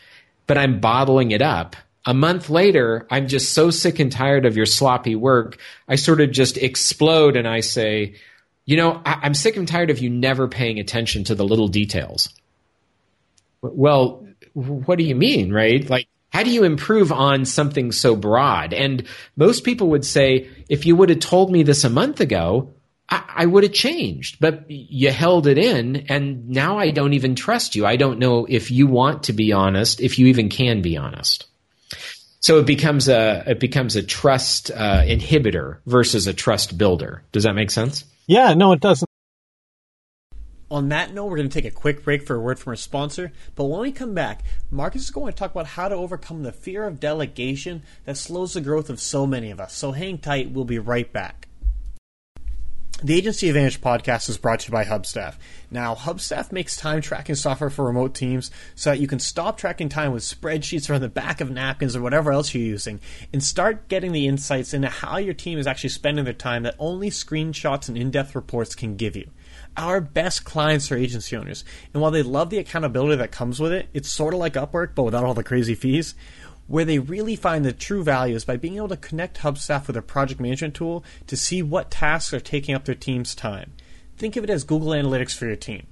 [0.48, 1.76] but I'm bottling it up.
[2.06, 5.58] A month later, I'm just so sick and tired of your sloppy work.
[5.88, 8.16] I sort of just explode and I say,
[8.66, 11.68] you know, I, I'm sick and tired of you never paying attention to the little
[11.68, 12.30] details.
[13.74, 15.90] Well, what do you mean, right?
[15.90, 18.74] Like, how do you improve on something so broad?
[18.74, 19.04] And
[19.36, 22.74] most people would say, if you would have told me this a month ago,
[23.10, 27.36] I, I would have changed, but you held it in, and now I don't even
[27.36, 27.86] trust you.
[27.86, 31.46] I don't know if you want to be honest, if you even can be honest.
[32.42, 37.24] So it becomes a it becomes a trust uh, inhibitor versus a trust builder.
[37.32, 38.04] Does that make sense?
[38.28, 39.05] Yeah, no, it doesn't.
[40.72, 42.76] On that note, we're going to take a quick break for a word from our
[42.76, 43.32] sponsor.
[43.54, 46.52] But when we come back, Marcus is going to talk about how to overcome the
[46.52, 49.74] fear of delegation that slows the growth of so many of us.
[49.74, 51.48] So hang tight, we'll be right back.
[53.04, 55.36] The Agency Advantage podcast is brought to you by Hubstaff.
[55.70, 59.90] Now, Hubstaff makes time tracking software for remote teams so that you can stop tracking
[59.90, 63.02] time with spreadsheets or on the back of napkins or whatever else you're using
[63.34, 66.76] and start getting the insights into how your team is actually spending their time that
[66.80, 69.30] only screenshots and in depth reports can give you.
[69.78, 73.74] Our best clients are agency owners, and while they love the accountability that comes with
[73.74, 76.16] it, it's sort of like Upwork but without all the crazy fees.
[76.68, 79.98] Where they really find the true value is by being able to connect Hubstaff with
[79.98, 83.74] a project management tool to see what tasks are taking up their team's time.
[84.18, 85.86] Think of it as Google Analytics for your team.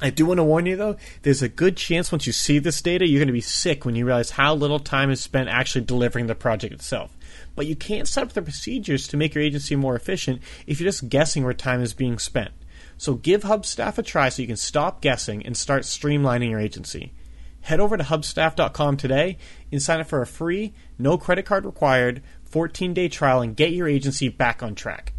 [0.00, 2.80] I do want to warn you though, there's a good chance once you see this
[2.80, 5.84] data, you're going to be sick when you realize how little time is spent actually
[5.84, 7.16] delivering the project itself.
[7.54, 10.88] But you can't set up the procedures to make your agency more efficient if you're
[10.88, 12.52] just guessing where time is being spent.
[13.00, 17.14] So give Hubstaff a try so you can stop guessing and start streamlining your agency.
[17.62, 19.38] Head over to hubstaff.com today
[19.72, 23.72] and sign up for a free, no credit card required, 14 day trial and get
[23.72, 25.14] your agency back on track.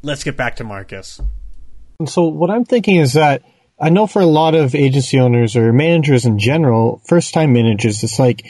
[0.00, 1.20] Let's get back to Marcus.
[1.98, 3.42] And So, what I'm thinking is that
[3.78, 8.02] I know for a lot of agency owners or managers in general, first time managers,
[8.02, 8.46] it's like,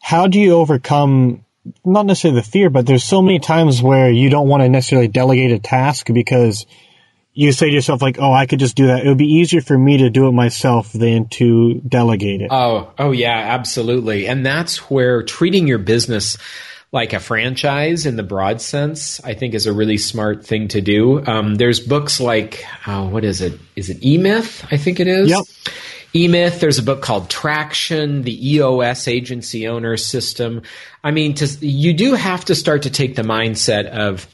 [0.00, 1.44] how do you overcome
[1.84, 5.08] not necessarily the fear, but there's so many times where you don't want to necessarily
[5.08, 6.64] delegate a task because
[7.34, 9.04] you say to yourself like, "Oh, I could just do that.
[9.04, 12.92] It would be easier for me to do it myself than to delegate it." Oh,
[12.98, 14.26] oh yeah, absolutely.
[14.26, 16.38] And that's where treating your business
[16.94, 20.80] like a franchise in the broad sense, I think is a really smart thing to
[20.80, 21.26] do.
[21.26, 23.58] Um, there's books like, oh, what is it?
[23.74, 24.64] Is it E Myth?
[24.70, 25.28] I think it is.
[25.28, 25.42] Yep.
[26.14, 26.60] E Myth.
[26.60, 30.62] There's a book called Traction, the EOS agency owner system.
[31.02, 34.32] I mean, to, you do have to start to take the mindset of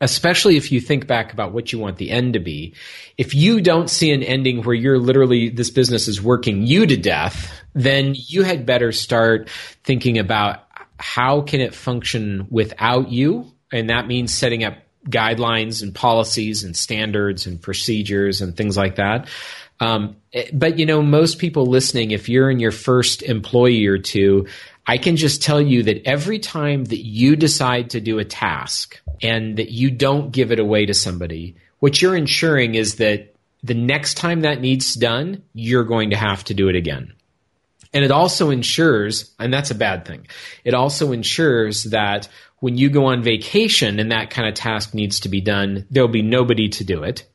[0.00, 2.74] especially if you think back about what you want the end to be.
[3.16, 6.96] If you don't see an ending where you're literally, this business is working you to
[6.96, 9.48] death, then you had better start
[9.84, 10.64] thinking about
[10.98, 13.52] how can it function without you?
[13.72, 14.74] And that means setting up
[15.08, 19.28] guidelines and policies and standards and procedures and things like that.
[19.80, 20.16] Um,
[20.52, 24.46] but you know, most people listening, if you're in your first employee or two,
[24.86, 29.00] I can just tell you that every time that you decide to do a task
[29.22, 33.74] and that you don't give it away to somebody, what you're ensuring is that the
[33.74, 37.14] next time that needs done, you're going to have to do it again.
[37.94, 40.26] And it also ensures, and that's a bad thing,
[40.64, 45.20] it also ensures that when you go on vacation and that kind of task needs
[45.20, 47.26] to be done, there'll be nobody to do it.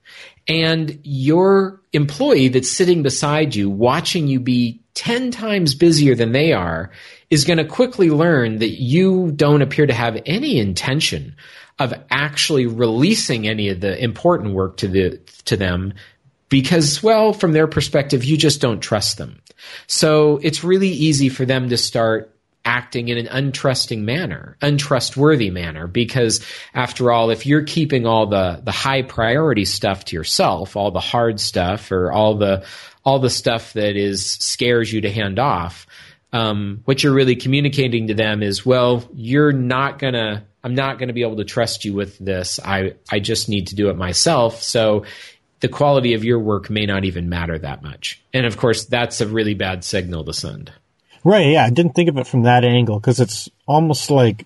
[0.48, 6.52] And your employee that's sitting beside you, watching you be 10 times busier than they
[6.52, 6.92] are,
[7.30, 11.38] is going to quickly learn that you don't appear to have any intention
[11.80, 15.94] of actually releasing any of the important work to the to them
[16.50, 19.42] because well from their perspective you just don't trust them.
[19.88, 22.36] So it's really easy for them to start
[22.66, 28.60] acting in an untrusting manner untrustworthy manner because after all if you're keeping all the
[28.66, 32.66] the high priority stuff to yourself all the hard stuff or all the
[33.10, 35.88] all the stuff that is scares you to hand off
[36.32, 41.14] um, what you're really communicating to them is, well, you're not gonna, I'm not gonna
[41.14, 42.60] be able to trust you with this.
[42.64, 44.62] I, I just need to do it myself.
[44.62, 45.06] So
[45.60, 48.22] the quality of your work may not even matter that much.
[48.34, 50.72] And of course, that's a really bad signal to send.
[51.24, 51.48] Right.
[51.48, 51.66] Yeah.
[51.66, 54.46] I didn't think of it from that angle because it's almost like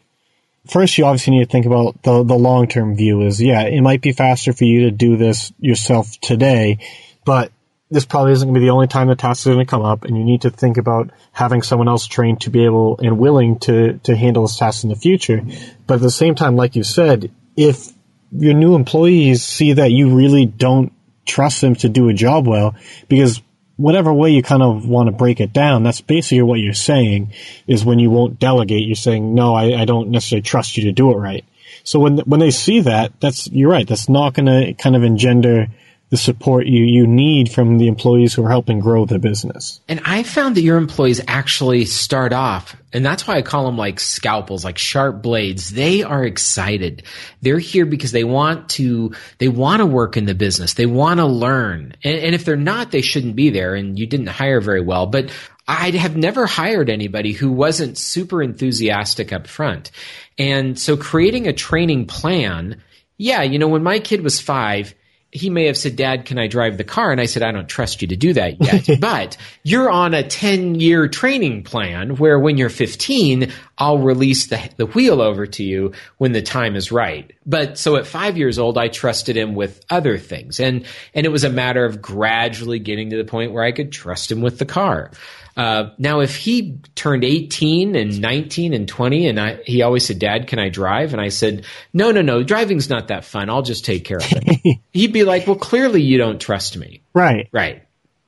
[0.67, 3.81] first you obviously need to think about the, the long term view is, yeah, it
[3.81, 6.79] might be faster for you to do this yourself today,
[7.25, 7.51] but
[7.93, 9.83] this probably isn't going to be the only time the task is going to come
[9.83, 13.17] up, and you need to think about having someone else trained to be able and
[13.17, 15.41] willing to to handle this task in the future.
[15.87, 17.91] But at the same time, like you said, if
[18.31, 20.91] your new employees see that you really don't
[21.25, 22.75] trust them to do a job well,
[23.07, 23.41] because
[23.75, 27.33] whatever way you kind of want to break it down, that's basically what you're saying
[27.67, 30.91] is when you won't delegate, you're saying, no, I, I don't necessarily trust you to
[30.91, 31.45] do it right.
[31.83, 35.03] So when, when they see that, that's, you're right, that's not going to kind of
[35.03, 35.67] engender
[36.13, 39.81] the support you, you need from the employees who are helping grow the business.
[39.87, 43.79] And I found that your employees actually start off, and that's why I call them
[43.79, 45.71] like scalpels, like sharp blades.
[45.71, 47.01] They are excited.
[47.41, 50.75] They're here because they want to, they want to work in the business.
[50.75, 51.95] They want to learn.
[52.03, 53.73] And, and if they're not, they shouldn't be there.
[53.73, 55.07] And you didn't hire very well.
[55.07, 55.31] But
[55.67, 59.89] I have never hired anybody who wasn't super enthusiastic up front.
[60.37, 62.83] And so creating a training plan
[63.17, 64.93] yeah, you know, when my kid was five,
[65.33, 67.11] he may have said, Dad, can I drive the car?
[67.11, 68.87] And I said, I don't trust you to do that yet.
[68.99, 74.69] but you're on a 10 year training plan where when you're 15, I'll release the,
[74.77, 77.31] the wheel over to you when the time is right.
[77.47, 80.59] But so at five years old, I trusted him with other things.
[80.59, 83.91] And, and it was a matter of gradually getting to the point where I could
[83.91, 85.09] trust him with the car.
[85.55, 90.19] Uh, now, if he turned 18 and 19 and 20, and I, he always said,
[90.19, 91.13] Dad, can I drive?
[91.13, 93.49] And I said, No, no, no, driving's not that fun.
[93.49, 94.79] I'll just take care of it.
[94.91, 97.01] He'd be like, Well, clearly you don't trust me.
[97.13, 97.49] Right.
[97.51, 97.83] Right.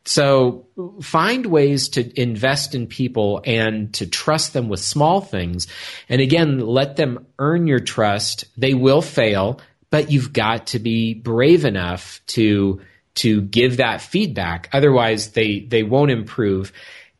[0.05, 0.67] So
[1.01, 5.67] find ways to invest in people and to trust them with small things.
[6.09, 8.45] And again, let them earn your trust.
[8.55, 9.59] They will fail,
[9.89, 12.81] but you've got to be brave enough to
[13.15, 14.69] to give that feedback.
[14.73, 16.71] Otherwise, they they won't improve.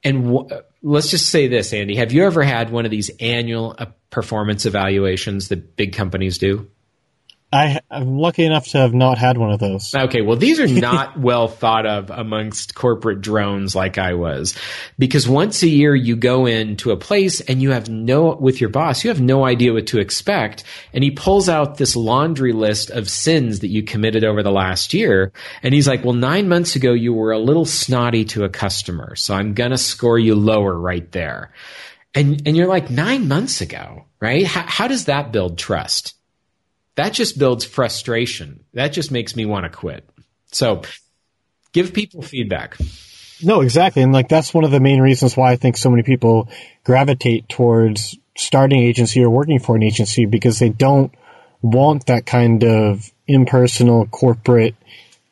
[0.05, 0.47] And w-
[0.83, 1.95] let's just say this, Andy.
[1.95, 6.69] Have you ever had one of these annual uh, performance evaluations that big companies do?
[7.55, 9.95] I, am lucky enough to have not had one of those.
[9.95, 14.55] Okay, well, these are not well thought of amongst corporate drones like I was.
[14.99, 18.69] Because once a year you go into a place and you have no, with your
[18.69, 20.63] boss, you have no idea what to expect.
[20.93, 24.93] And he pulls out this laundry list of sins that you committed over the last
[24.93, 25.31] year.
[25.63, 29.15] And he's like, well, nine months ago you were a little snotty to a customer.
[29.15, 31.53] So I'm going to score you lower right there.
[32.13, 34.45] And, and you're like, nine months ago, right?
[34.45, 36.15] How, how does that build trust?
[36.95, 38.63] That just builds frustration.
[38.73, 40.07] That just makes me want to quit.
[40.51, 40.81] So
[41.73, 42.77] give people feedback.
[43.43, 44.01] No, exactly.
[44.01, 46.49] And like that's one of the main reasons why I think so many people
[46.83, 51.13] gravitate towards starting agency or working for an agency because they don't
[51.61, 54.75] want that kind of impersonal corporate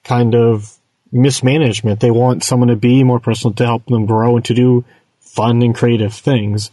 [0.03, 0.77] kind of
[1.11, 1.99] mismanagement.
[1.99, 4.83] They want someone to be more personal to help them grow and to do
[5.21, 6.71] fun and creative things.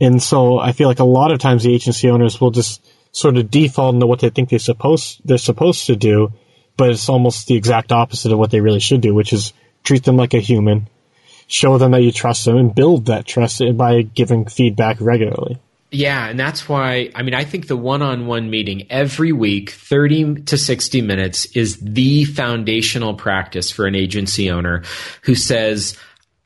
[0.00, 3.36] And so I feel like a lot of times the agency owners will just sort
[3.36, 6.32] of default into what they think they're supposed they're supposed to do,
[6.76, 9.52] but it's almost the exact opposite of what they really should do, which is
[9.84, 10.88] treat them like a human,
[11.46, 15.58] show them that you trust them, and build that trust by giving feedback regularly.
[15.90, 20.58] Yeah, and that's why I mean I think the one-on-one meeting every week, 30 to
[20.58, 24.82] 60 minutes is the foundational practice for an agency owner
[25.22, 25.96] who says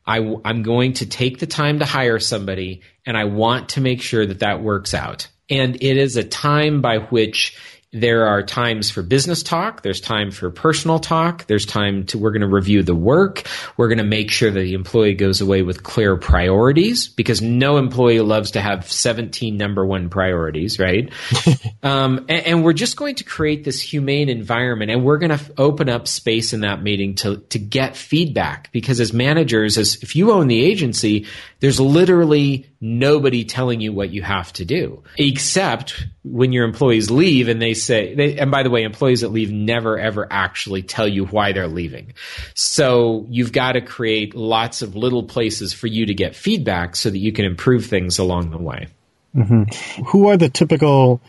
[0.06, 4.00] I, am going to take the time to hire somebody and I want to make
[4.02, 5.28] sure that that works out.
[5.50, 7.56] And it is a time by which
[7.94, 9.82] there are times for business talk.
[9.82, 11.46] There's time for personal talk.
[11.46, 13.46] There's time to, we're going to review the work.
[13.76, 17.76] We're going to make sure that the employee goes away with clear priorities because no
[17.76, 21.12] employee loves to have 17 number one priorities, right?
[21.82, 25.52] um, and, and, we're just going to create this humane environment and we're going to
[25.58, 30.16] open up space in that meeting to, to get feedback because as managers, as if
[30.16, 31.26] you own the agency,
[31.62, 37.48] there's literally nobody telling you what you have to do except when your employees leave
[37.48, 41.06] and they say they, and by the way employees that leave never ever actually tell
[41.06, 42.12] you why they're leaving
[42.54, 47.08] so you've got to create lots of little places for you to get feedback so
[47.08, 48.88] that you can improve things along the way
[49.34, 50.02] mm-hmm.
[50.02, 51.22] who are the typical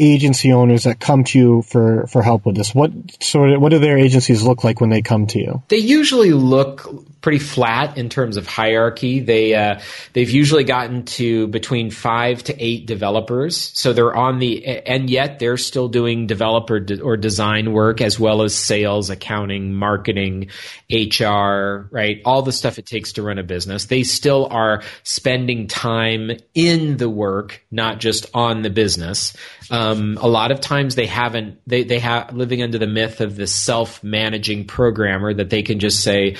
[0.00, 2.74] agency owners that come to you for, for help with this?
[2.74, 2.90] What
[3.22, 5.62] sort of what do their agencies look like when they come to you?
[5.68, 6.88] They usually look
[7.20, 9.20] pretty flat in terms of hierarchy.
[9.20, 9.80] They uh,
[10.12, 15.38] they've usually gotten to between five to eight developers, so they're on the and yet
[15.38, 20.50] they're still doing developer de- or design work as well as sales, accounting, marketing,
[20.90, 22.20] HR, right?
[22.24, 23.86] All the stuff it takes to run a business.
[23.86, 29.36] They still are spending time in the work, not just on the business.
[29.70, 33.36] Um, a lot of times they haven't they they have living under the myth of
[33.36, 36.36] the self managing programmer that they can just say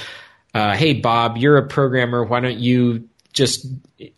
[0.54, 2.24] uh, hey Bob, you're a programmer.
[2.24, 3.66] Why don't you just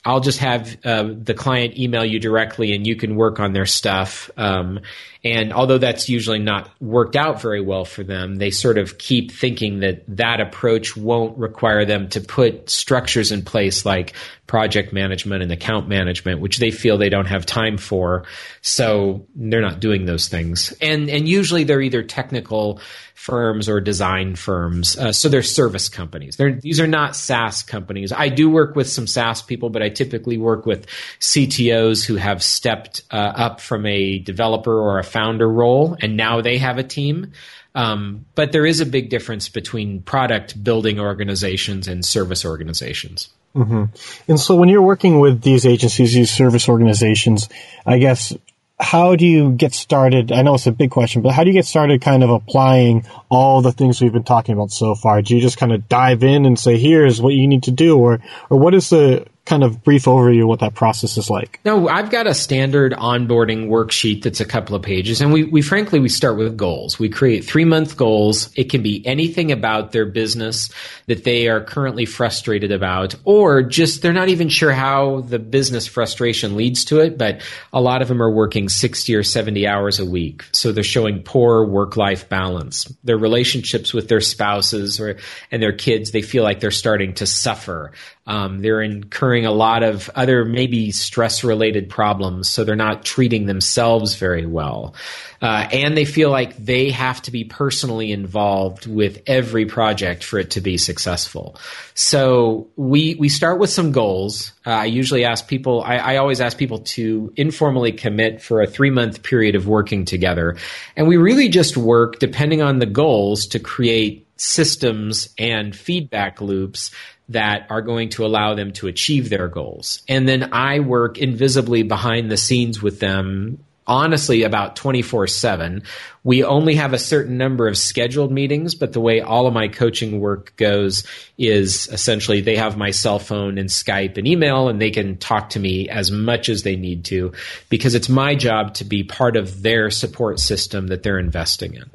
[0.05, 3.67] I'll just have uh, the client email you directly, and you can work on their
[3.67, 4.31] stuff.
[4.37, 4.81] Um,
[5.25, 9.31] and although that's usually not worked out very well for them, they sort of keep
[9.31, 14.15] thinking that that approach won't require them to put structures in place like
[14.49, 18.25] project management and account management, which they feel they don't have time for.
[18.63, 20.73] So they're not doing those things.
[20.81, 22.81] And and usually they're either technical
[23.15, 24.97] firms or design firms.
[24.99, 26.37] Uh, so they're service companies.
[26.37, 28.11] They're, these are not SaaS companies.
[28.11, 30.89] I do work with some SaaS people, but I typically work with
[31.21, 36.41] CTOs who have stepped uh, up from a developer or a founder role, and now
[36.41, 37.33] they have a team.
[37.75, 43.31] Um, but there is a big difference between product building organizations and service organizations.
[43.55, 43.85] Mm-hmm.
[44.31, 47.49] And so, when you're working with these agencies, these service organizations,
[47.87, 48.35] I guess
[48.83, 50.33] how do you get started?
[50.33, 53.07] I know it's a big question, but how do you get started kind of applying
[53.31, 55.23] all the things we've been talking about so far?
[55.23, 57.99] Do you just kind of dive in and say, here's what you need to do?
[57.99, 61.61] Or, or what is the kind of brief overview of what that process is like.
[61.63, 65.21] No, I've got a standard onboarding worksheet that's a couple of pages.
[65.21, 66.99] And we, we frankly, we start with goals.
[66.99, 68.51] We create three month goals.
[68.57, 70.71] It can be anything about their business
[71.07, 75.87] that they are currently frustrated about, or just they're not even sure how the business
[75.87, 77.19] frustration leads to it.
[77.19, 77.43] But
[77.75, 80.45] a lot of them are working 60 or 70 hours a week.
[80.53, 82.85] So they're showing poor work life balance.
[83.05, 85.19] Their relationships with their spouses or,
[85.51, 87.93] and their kids, they feel like they're starting to suffer.
[88.27, 93.47] Um, they're incurring a lot of other maybe stress related problems, so they're not treating
[93.47, 94.95] themselves very well.
[95.41, 100.39] Uh, and they feel like they have to be personally involved with every project for
[100.39, 101.57] it to be successful.
[101.95, 104.53] So we we start with some goals.
[104.65, 105.83] Uh, I usually ask people.
[105.83, 110.05] I, I always ask people to informally commit for a three month period of working
[110.05, 110.57] together,
[110.97, 116.91] and we really just work depending on the goals to create systems and feedback loops
[117.29, 120.03] that are going to allow them to achieve their goals.
[120.09, 125.83] And then I work invisibly behind the scenes with them honestly about 24 7.
[126.25, 129.69] We only have a certain number of scheduled meetings, but the way all of my
[129.69, 131.05] coaching work goes
[131.37, 135.51] is essentially they have my cell phone and Skype and email, and they can talk
[135.51, 137.33] to me as much as they need to
[137.69, 141.91] because it's my job to be part of their support system that they're investing in.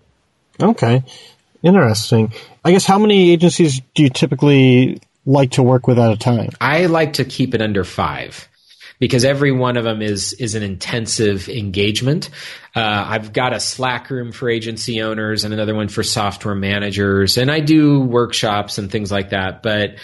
[0.59, 1.03] Okay.
[1.63, 2.33] Interesting.
[2.63, 6.49] I guess how many agencies do you typically like to work with at a time?
[6.61, 8.47] I like to keep it under five
[8.99, 12.29] because every one of them is is an intensive engagement.
[12.75, 17.37] Uh, I've got a Slack room for agency owners and another one for software managers,
[17.37, 19.63] and I do workshops and things like that.
[19.63, 19.95] But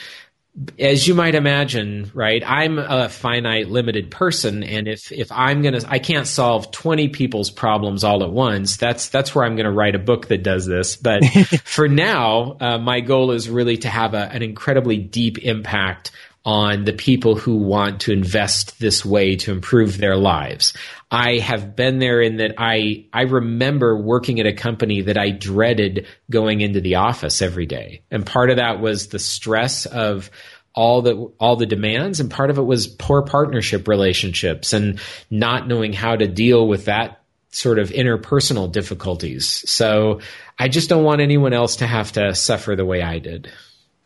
[0.77, 5.81] as you might imagine, right, I'm a finite, limited person, and if if I'm gonna,
[5.87, 8.77] I can't solve 20 people's problems all at once.
[8.77, 10.95] That's that's where I'm gonna write a book that does this.
[10.95, 11.25] But
[11.63, 16.11] for now, uh, my goal is really to have a, an incredibly deep impact
[16.45, 20.73] on the people who want to invest this way to improve their lives.
[21.09, 25.29] I have been there in that I, I remember working at a company that I
[25.29, 28.01] dreaded going into the office every day.
[28.11, 30.29] And part of that was the stress of
[30.75, 35.67] all the all the demands and part of it was poor partnership relationships and not
[35.67, 37.21] knowing how to deal with that
[37.51, 39.69] sort of interpersonal difficulties.
[39.69, 40.21] So
[40.57, 43.51] I just don't want anyone else to have to suffer the way I did.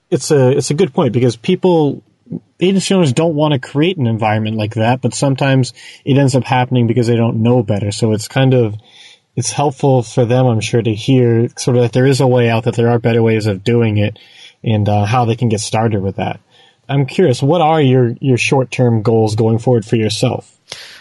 [0.09, 2.03] It's a it's a good point because people
[2.59, 5.73] agency owners don't want to create an environment like that, but sometimes
[6.05, 7.91] it ends up happening because they don't know better.
[7.91, 8.75] So it's kind of,
[9.35, 12.49] it's helpful for them, I'm sure, to hear sort of that there is a way
[12.49, 14.17] out, that there are better ways of doing it,
[14.63, 16.39] and uh, how they can get started with that.
[16.89, 20.56] I'm curious, what are your, your short term goals going forward for yourself?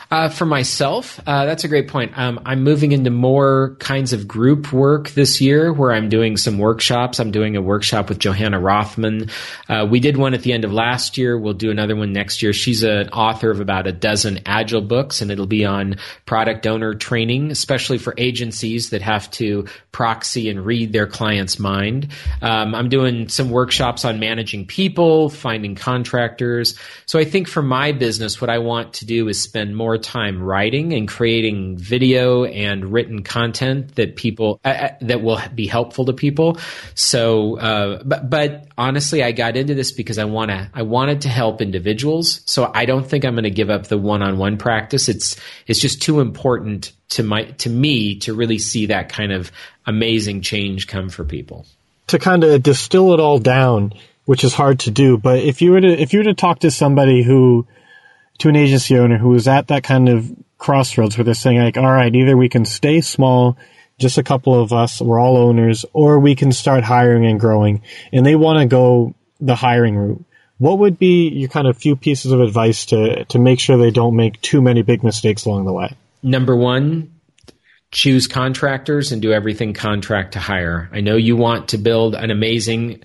[0.08, 2.16] Uh, for myself, uh, that's a great point.
[2.16, 6.58] Um, I'm moving into more kinds of group work this year where I'm doing some
[6.58, 7.18] workshops.
[7.18, 9.30] I'm doing a workshop with Johanna Rothman.
[9.68, 11.36] Uh, we did one at the end of last year.
[11.36, 12.52] We'll do another one next year.
[12.52, 16.94] She's an author of about a dozen agile books and it'll be on product owner
[16.94, 22.12] training, especially for agencies that have to proxy and read their client's mind.
[22.42, 26.78] Um, I'm doing some workshops on managing people, finding contractors.
[27.06, 30.02] So I think for my business, what I want to do is spend more more
[30.02, 35.66] time writing and creating video and written content that people uh, uh, that will be
[35.66, 36.58] helpful to people.
[36.94, 41.22] So, uh, but but honestly, I got into this because I want to I wanted
[41.22, 42.42] to help individuals.
[42.44, 45.08] So I don't think I'm going to give up the one on one practice.
[45.08, 45.36] It's
[45.66, 49.50] it's just too important to my to me to really see that kind of
[49.86, 51.66] amazing change come for people.
[52.08, 53.92] To kind of distill it all down,
[54.26, 56.60] which is hard to do, but if you were to if you were to talk
[56.60, 57.66] to somebody who
[58.38, 61.76] to an agency owner who is at that kind of crossroads where they're saying like,
[61.76, 63.56] all right, either we can stay small,
[63.98, 67.82] just a couple of us, we're all owners, or we can start hiring and growing,
[68.12, 70.24] and they want to go the hiring route.
[70.58, 73.90] What would be your kind of few pieces of advice to to make sure they
[73.90, 75.94] don't make too many big mistakes along the way?
[76.22, 77.12] Number one,
[77.90, 80.88] choose contractors and do everything contract to hire.
[80.92, 83.02] I know you want to build an amazing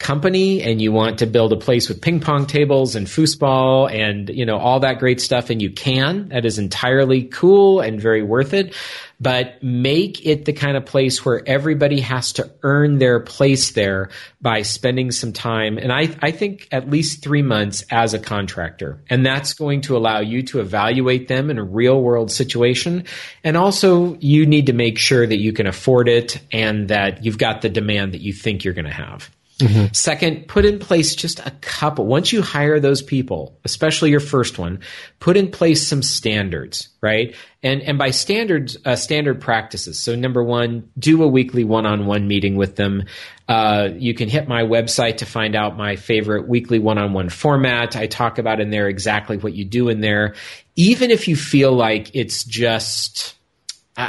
[0.00, 4.30] company and you want to build a place with ping pong tables and foosball and
[4.30, 8.22] you know all that great stuff and you can that is entirely cool and very
[8.22, 8.74] worth it.
[9.22, 14.08] But make it the kind of place where everybody has to earn their place there
[14.40, 19.02] by spending some time and I, I think at least three months as a contractor.
[19.10, 23.04] And that's going to allow you to evaluate them in a real world situation.
[23.44, 27.36] And also you need to make sure that you can afford it and that you've
[27.36, 29.30] got the demand that you think you're going to have
[29.60, 29.92] Mm-hmm.
[29.92, 32.06] Second, put in place just a couple.
[32.06, 34.80] Once you hire those people, especially your first one,
[35.18, 37.34] put in place some standards, right?
[37.62, 39.98] And and by standards, uh, standard practices.
[39.98, 43.04] So number one, do a weekly one-on-one meeting with them.
[43.48, 47.96] Uh, you can hit my website to find out my favorite weekly one-on-one format.
[47.96, 50.34] I talk about in there exactly what you do in there.
[50.76, 53.34] Even if you feel like it's just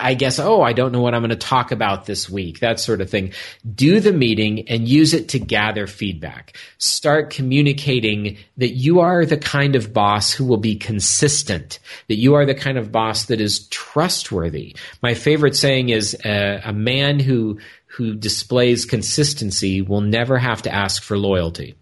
[0.02, 2.80] I guess, oh, I don't know what I'm going to talk about this week, that
[2.80, 3.34] sort of thing.
[3.74, 6.58] Do the meeting and use it to gather feedback.
[6.78, 12.36] Start communicating that you are the kind of boss who will be consistent, that you
[12.36, 14.76] are the kind of boss that is trustworthy.
[15.02, 20.74] My favorite saying is uh, a man who, who displays consistency will never have to
[20.74, 21.76] ask for loyalty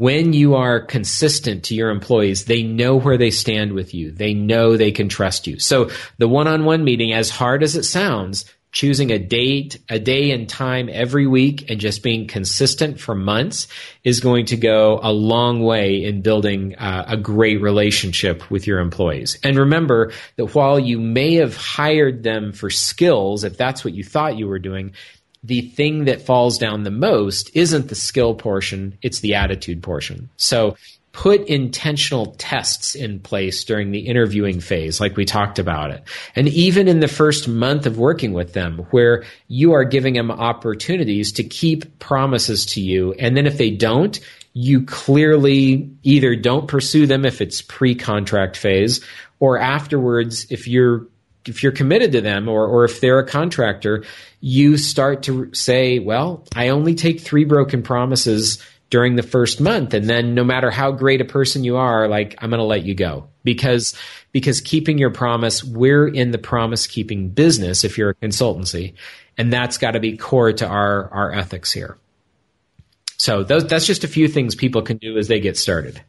[0.00, 4.10] when you are consistent to your employees, they know where they stand with you.
[4.10, 5.58] They know they can trust you.
[5.58, 10.48] So the one-on-one meeting, as hard as it sounds, choosing a date, a day and
[10.48, 13.68] time every week and just being consistent for months
[14.02, 18.78] is going to go a long way in building uh, a great relationship with your
[18.78, 19.38] employees.
[19.44, 24.02] And remember that while you may have hired them for skills, if that's what you
[24.02, 24.92] thought you were doing,
[25.42, 30.28] the thing that falls down the most isn't the skill portion, it's the attitude portion.
[30.36, 30.76] So
[31.12, 36.04] put intentional tests in place during the interviewing phase, like we talked about it.
[36.36, 40.30] And even in the first month of working with them, where you are giving them
[40.30, 43.12] opportunities to keep promises to you.
[43.14, 44.20] And then if they don't,
[44.52, 49.04] you clearly either don't pursue them if it's pre contract phase
[49.40, 51.06] or afterwards, if you're
[51.46, 54.04] if you're committed to them or, or if they're a contractor,
[54.40, 59.94] you start to say, well, I only take three broken promises during the first month.
[59.94, 62.84] And then no matter how great a person you are, like, I'm going to let
[62.84, 63.94] you go because,
[64.32, 68.94] because keeping your promise, we're in the promise keeping business if you're a consultancy.
[69.38, 71.96] And that's got to be core to our, our ethics here.
[73.16, 76.02] So those, that's just a few things people can do as they get started.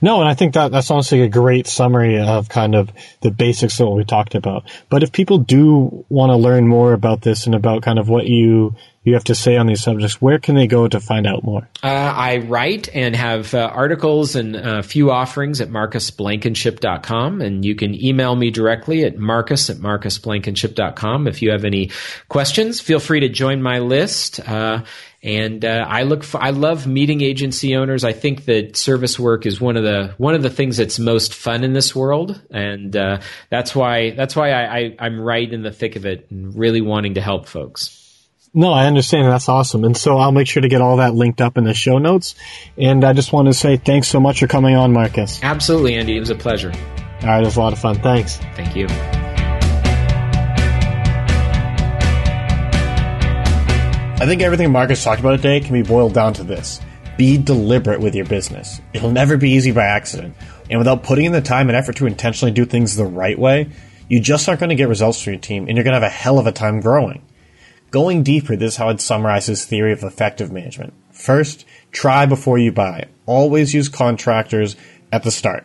[0.00, 3.78] No, and I think that that's honestly a great summary of kind of the basics
[3.78, 4.64] of what we talked about.
[4.88, 8.26] But if people do want to learn more about this and about kind of what
[8.26, 8.74] you
[9.06, 11.68] you have to say on these subjects, where can they go to find out more?
[11.80, 17.40] Uh, I write and have uh, articles and a few offerings at marcusblankenship.com.
[17.40, 21.28] And you can email me directly at marcus at marcusblankenship.com.
[21.28, 21.92] If you have any
[22.28, 24.40] questions, feel free to join my list.
[24.40, 24.82] Uh,
[25.22, 28.02] and uh, I look for, I love meeting agency owners.
[28.02, 31.32] I think that service work is one of the one of the things that's most
[31.32, 35.62] fun in this world, and uh, that's why that's why I, I, I'm right in
[35.62, 38.05] the thick of it and really wanting to help folks.
[38.54, 39.26] No, I understand.
[39.26, 39.84] That's awesome.
[39.84, 42.34] And so I'll make sure to get all that linked up in the show notes.
[42.78, 45.40] And I just want to say thanks so much for coming on, Marcus.
[45.42, 46.16] Absolutely, Andy.
[46.16, 46.72] It was a pleasure.
[47.22, 47.96] All right, it was a lot of fun.
[47.96, 48.36] Thanks.
[48.56, 48.86] Thank you.
[54.18, 56.80] I think everything Marcus talked about today can be boiled down to this.
[57.18, 58.80] Be deliberate with your business.
[58.94, 60.34] It'll never be easy by accident.
[60.70, 63.68] And without putting in the time and effort to intentionally do things the right way,
[64.08, 66.10] you just aren't going to get results for your team and you're going to have
[66.10, 67.22] a hell of a time growing.
[67.96, 70.92] Going deeper, this is how I'd summarize his theory of effective management.
[71.12, 73.06] First, try before you buy.
[73.24, 74.76] Always use contractors
[75.10, 75.64] at the start.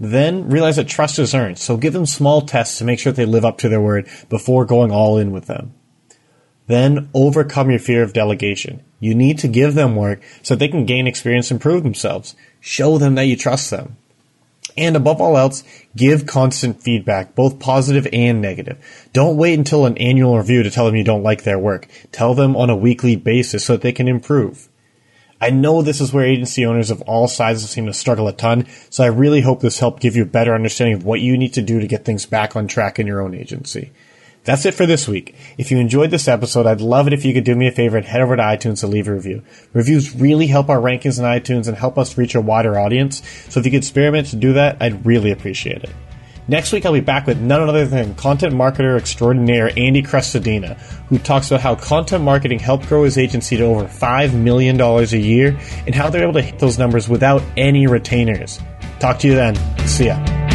[0.00, 3.24] Then realize that trust is earned, so give them small tests to make sure they
[3.24, 5.72] live up to their word before going all in with them.
[6.66, 8.82] Then overcome your fear of delegation.
[8.98, 12.34] You need to give them work so they can gain experience and prove themselves.
[12.58, 13.98] Show them that you trust them.
[14.76, 15.64] And above all else,
[15.96, 18.78] give constant feedback, both positive and negative.
[19.12, 21.88] Don't wait until an annual review to tell them you don't like their work.
[22.12, 24.68] Tell them on a weekly basis so that they can improve.
[25.40, 28.66] I know this is where agency owners of all sizes seem to struggle a ton,
[28.90, 31.54] so I really hope this helped give you a better understanding of what you need
[31.54, 33.92] to do to get things back on track in your own agency.
[34.44, 35.34] That's it for this week.
[35.58, 37.96] If you enjoyed this episode, I'd love it if you could do me a favor
[37.96, 39.42] and head over to iTunes to leave a review.
[39.72, 43.60] Reviews really help our rankings in iTunes and help us reach a wider audience, so
[43.60, 45.90] if you could experiment to do that, I'd really appreciate it.
[46.50, 51.18] Next week, I'll be back with none other than content marketer extraordinaire Andy Crestodina, who
[51.18, 55.58] talks about how content marketing helped grow his agency to over $5 million a year
[55.86, 58.60] and how they're able to hit those numbers without any retainers.
[58.98, 59.56] Talk to you then.
[59.86, 60.47] See ya.